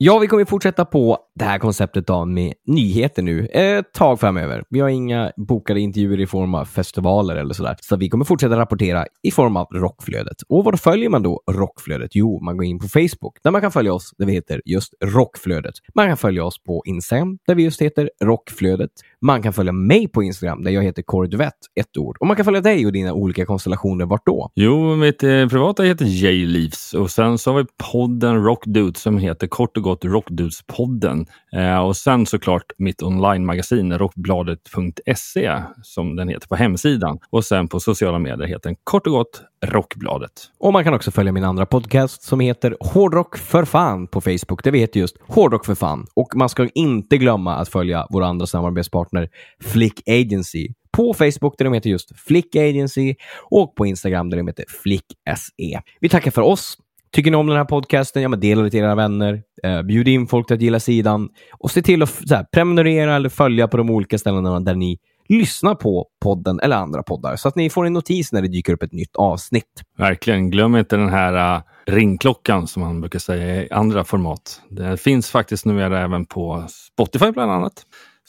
Ja, 0.00 0.18
vi 0.18 0.26
kommer 0.26 0.44
fortsätta 0.44 0.84
på 0.84 1.18
det 1.34 1.44
här 1.44 1.58
konceptet 1.58 2.06
då 2.06 2.24
med 2.24 2.54
nyheter 2.66 3.22
nu 3.22 3.48
eh, 3.52 3.78
ett 3.78 3.92
tag 3.92 4.20
framöver. 4.20 4.64
Vi 4.70 4.80
har 4.80 4.88
inga 4.88 5.32
bokade 5.36 5.80
intervjuer 5.80 6.20
i 6.20 6.26
form 6.26 6.54
av 6.54 6.64
festivaler 6.64 7.36
eller 7.36 7.54
sådär, 7.54 7.76
så 7.80 7.96
vi 7.96 8.08
kommer 8.08 8.24
fortsätta 8.24 8.56
rapportera 8.56 9.06
i 9.22 9.30
form 9.30 9.56
av 9.56 9.66
rockflödet. 9.66 10.36
Och 10.48 10.64
var 10.64 10.72
följer 10.72 11.08
man 11.08 11.22
då 11.22 11.42
rockflödet? 11.50 12.10
Jo, 12.14 12.40
man 12.40 12.56
går 12.56 12.64
in 12.64 12.78
på 12.78 12.88
Facebook 12.88 13.38
där 13.42 13.50
man 13.50 13.60
kan 13.60 13.72
följa 13.72 13.92
oss 13.92 14.10
där 14.18 14.26
vi 14.26 14.32
heter 14.32 14.62
just 14.64 14.94
rockflödet. 15.04 15.74
Man 15.94 16.08
kan 16.08 16.16
följa 16.16 16.44
oss 16.44 16.62
på 16.62 16.82
Instagram 16.86 17.38
där 17.46 17.54
vi 17.54 17.62
just 17.62 17.82
heter 17.82 18.10
rockflödet. 18.22 18.90
Man 19.20 19.42
kan 19.42 19.52
följa 19.52 19.72
mig 19.72 20.08
på 20.08 20.22
Instagram 20.22 20.64
där 20.64 20.70
jag 20.70 20.82
heter 20.82 21.02
Kåre 21.02 21.28
Duvett, 21.28 21.54
ett 21.80 21.96
ord. 21.96 22.16
Och 22.20 22.26
man 22.26 22.36
kan 22.36 22.44
följa 22.44 22.60
dig 22.60 22.86
och 22.86 22.92
dina 22.92 23.12
olika 23.12 23.46
konstellationer. 23.46 24.06
Vart 24.06 24.26
då? 24.26 24.50
Jo, 24.54 24.96
mitt 24.96 25.22
eh, 25.22 25.46
privata 25.48 25.82
heter 25.82 26.04
J-Leaves 26.04 26.94
och 26.94 27.10
sen 27.10 27.38
så 27.38 27.52
har 27.52 27.58
vi 27.58 27.66
podden 27.92 28.44
Rockdudes 28.44 29.02
som 29.02 29.18
heter 29.18 29.46
kort 29.46 29.76
och 29.76 29.87
gott 29.88 30.04
Rockdudespodden. 30.04 31.26
Eh, 31.52 31.78
och 31.78 31.96
sen 31.96 32.26
såklart 32.26 32.72
mitt 32.78 33.02
online-magasin 33.02 33.98
rockbladet.se 33.98 35.62
som 35.82 36.16
den 36.16 36.28
heter 36.28 36.48
på 36.48 36.56
hemsidan. 36.56 37.18
Och 37.30 37.44
sen 37.44 37.68
på 37.68 37.80
sociala 37.80 38.18
medier 38.18 38.48
heter 38.48 38.68
den 38.68 38.76
kort 38.84 39.06
och 39.06 39.12
gott 39.12 39.42
Rockbladet. 39.66 40.32
Och 40.58 40.72
man 40.72 40.84
kan 40.84 40.94
också 40.94 41.10
följa 41.10 41.32
min 41.32 41.44
andra 41.44 41.66
podcast 41.66 42.22
som 42.22 42.40
heter 42.40 42.76
Hårdrock 42.80 43.38
för 43.38 43.64
fan 43.64 44.06
på 44.06 44.20
Facebook. 44.20 44.64
Där 44.64 44.70
vi 44.70 44.78
heter 44.78 45.00
just 45.00 45.16
Hårdrock 45.28 45.66
för 45.66 45.74
fan. 45.74 46.06
Och 46.14 46.36
man 46.36 46.48
ska 46.48 46.68
inte 46.74 47.18
glömma 47.18 47.56
att 47.56 47.68
följa 47.68 48.06
vår 48.10 48.22
andra 48.22 48.46
samarbetspartner 48.46 49.28
Flick 49.60 50.08
Agency 50.08 50.68
på 50.92 51.14
Facebook 51.14 51.58
där 51.58 51.64
de 51.64 51.74
heter 51.74 51.90
just 51.90 52.18
Flick 52.18 52.56
Agency 52.56 53.14
och 53.50 53.76
på 53.76 53.86
Instagram 53.86 54.30
där 54.30 54.36
de 54.36 54.46
heter 54.46 54.64
Flick 54.82 55.04
SE. 55.36 55.80
Vi 56.00 56.08
tackar 56.08 56.30
för 56.30 56.42
oss. 56.42 56.76
Tycker 57.12 57.30
ni 57.30 57.36
om 57.36 57.46
den 57.46 57.56
här 57.56 57.64
podcasten, 57.64 58.22
ja 58.22 58.28
men 58.28 58.40
dela 58.40 58.62
det 58.62 58.70
till 58.70 58.80
era 58.80 58.94
vänner. 58.94 59.42
Eh, 59.62 59.82
bjud 59.82 60.08
in 60.08 60.26
folk 60.26 60.46
till 60.46 60.54
att 60.54 60.62
gilla 60.62 60.80
sidan 60.80 61.28
och 61.58 61.70
se 61.70 61.82
till 61.82 62.02
att 62.02 62.28
så 62.28 62.34
här, 62.34 62.46
prenumerera 62.52 63.16
eller 63.16 63.28
följa 63.28 63.68
på 63.68 63.76
de 63.76 63.90
olika 63.90 64.18
ställena 64.18 64.60
där 64.60 64.74
ni 64.74 64.98
lyssnar 65.28 65.74
på 65.74 66.06
podden 66.20 66.60
eller 66.60 66.76
andra 66.76 67.02
poddar 67.02 67.36
så 67.36 67.48
att 67.48 67.56
ni 67.56 67.70
får 67.70 67.86
en 67.86 67.92
notis 67.92 68.32
när 68.32 68.42
det 68.42 68.48
dyker 68.48 68.72
upp 68.72 68.82
ett 68.82 68.92
nytt 68.92 69.16
avsnitt. 69.16 69.82
Verkligen. 69.98 70.50
Glöm 70.50 70.76
inte 70.76 70.96
den 70.96 71.08
här 71.08 71.56
uh, 71.56 71.62
ringklockan 71.86 72.66
som 72.66 72.82
man 72.82 73.00
brukar 73.00 73.18
säga 73.18 73.62
i 73.64 73.70
andra 73.70 74.04
format. 74.04 74.62
Det 74.68 75.00
finns 75.00 75.30
faktiskt 75.30 75.64
numera 75.64 76.00
även 76.00 76.26
på 76.26 76.64
Spotify 76.68 77.30
bland 77.30 77.52
annat. 77.52 77.82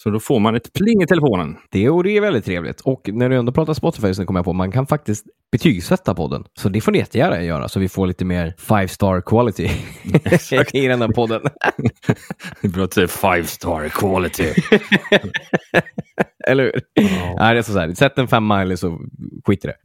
Så 0.04 0.10
då 0.10 0.20
får 0.20 0.40
man 0.40 0.56
ett 0.56 0.74
pling 0.74 1.02
i 1.04 1.08
telefonen. 1.08 1.58
Det, 1.70 1.90
och 1.90 2.04
det 2.04 2.18
är 2.18 2.22
väldigt 2.22 2.46
trevligt. 2.46 2.82
Och 2.82 3.10
när 3.14 3.30
du 3.30 3.36
ändå 3.36 3.52
pratar 3.52 3.74
Spotify 3.74 4.14
så 4.14 4.26
kommer 4.26 4.38
jag 4.40 4.46
på 4.46 4.54
man 4.54 4.72
kan 4.72 4.88
faktiskt 4.88 5.26
betygsätta 5.52 6.16
podden. 6.16 6.44
Så 6.60 6.70
det 6.70 6.82
får 6.82 6.92
ni 6.92 6.98
jättegärna 6.98 7.44
göra 7.44 7.68
så 7.68 7.80
vi 7.80 7.90
får 7.90 8.08
lite 8.08 8.26
mer 8.26 8.54
five 8.58 8.88
star 8.88 9.22
quality 9.22 9.64
i 10.74 10.88
den 10.88 11.02
här 11.02 11.08
podden. 11.08 11.42
Det 12.62 12.68
är 12.68 12.72
bra 12.72 12.84
att 12.84 12.94
säga 12.94 13.08
five 13.08 13.44
star 13.44 13.90
quality. 13.90 14.44
Eller 16.48 16.64
hur? 16.64 16.82
Nej, 17.40 17.54
det 17.54 17.60
är 17.60 17.62
så 17.62 17.80
här. 17.80 17.94
Sätt 17.94 18.18
en 18.18 18.28
femma 18.28 18.62
eller 18.62 18.76
så 18.76 19.00
skit 19.46 19.66
i 19.66 19.68
det. 19.68 19.76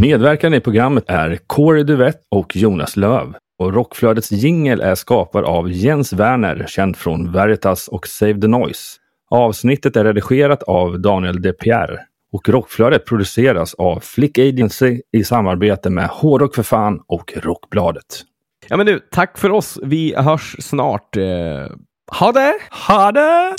Medverkande 0.00 0.58
i 0.58 0.60
programmet 0.60 1.04
är 1.06 1.38
Corey 1.46 1.84
Duvett 1.84 2.20
och 2.30 2.56
Jonas 2.56 2.96
Löv. 2.96 3.34
Och 3.58 3.74
Rockflödets 3.74 4.32
jingel 4.32 4.80
är 4.80 4.94
skapad 4.94 5.44
av 5.44 5.72
Jens 5.72 6.12
Werner, 6.12 6.64
känd 6.68 6.96
från 6.96 7.32
Veritas 7.32 7.88
och 7.88 8.06
Save 8.06 8.40
the 8.40 8.46
Noise. 8.46 8.98
Avsnittet 9.30 9.96
är 9.96 10.04
redigerat 10.04 10.62
av 10.62 11.00
Daniel 11.00 11.42
De 11.42 11.52
Pierre 11.52 11.98
och 12.32 12.48
Rockflödet 12.48 13.06
produceras 13.06 13.74
av 13.74 14.00
Flick 14.00 14.38
Agency 14.38 15.00
i 15.12 15.24
samarbete 15.24 15.90
med 15.90 16.08
Hårdrock 16.08 16.54
för 16.54 16.62
fan 16.62 17.00
och 17.06 17.32
Rockbladet. 17.36 18.04
Ja, 18.68 18.76
men 18.76 18.86
du, 18.86 19.00
tack 19.10 19.38
för 19.38 19.50
oss. 19.50 19.78
Vi 19.82 20.14
hörs 20.16 20.56
snart. 20.60 21.16
Eh, 21.16 21.22
Ha 22.12 22.32
det! 22.32 22.54
Ha 22.88 23.12
det! 23.12 23.54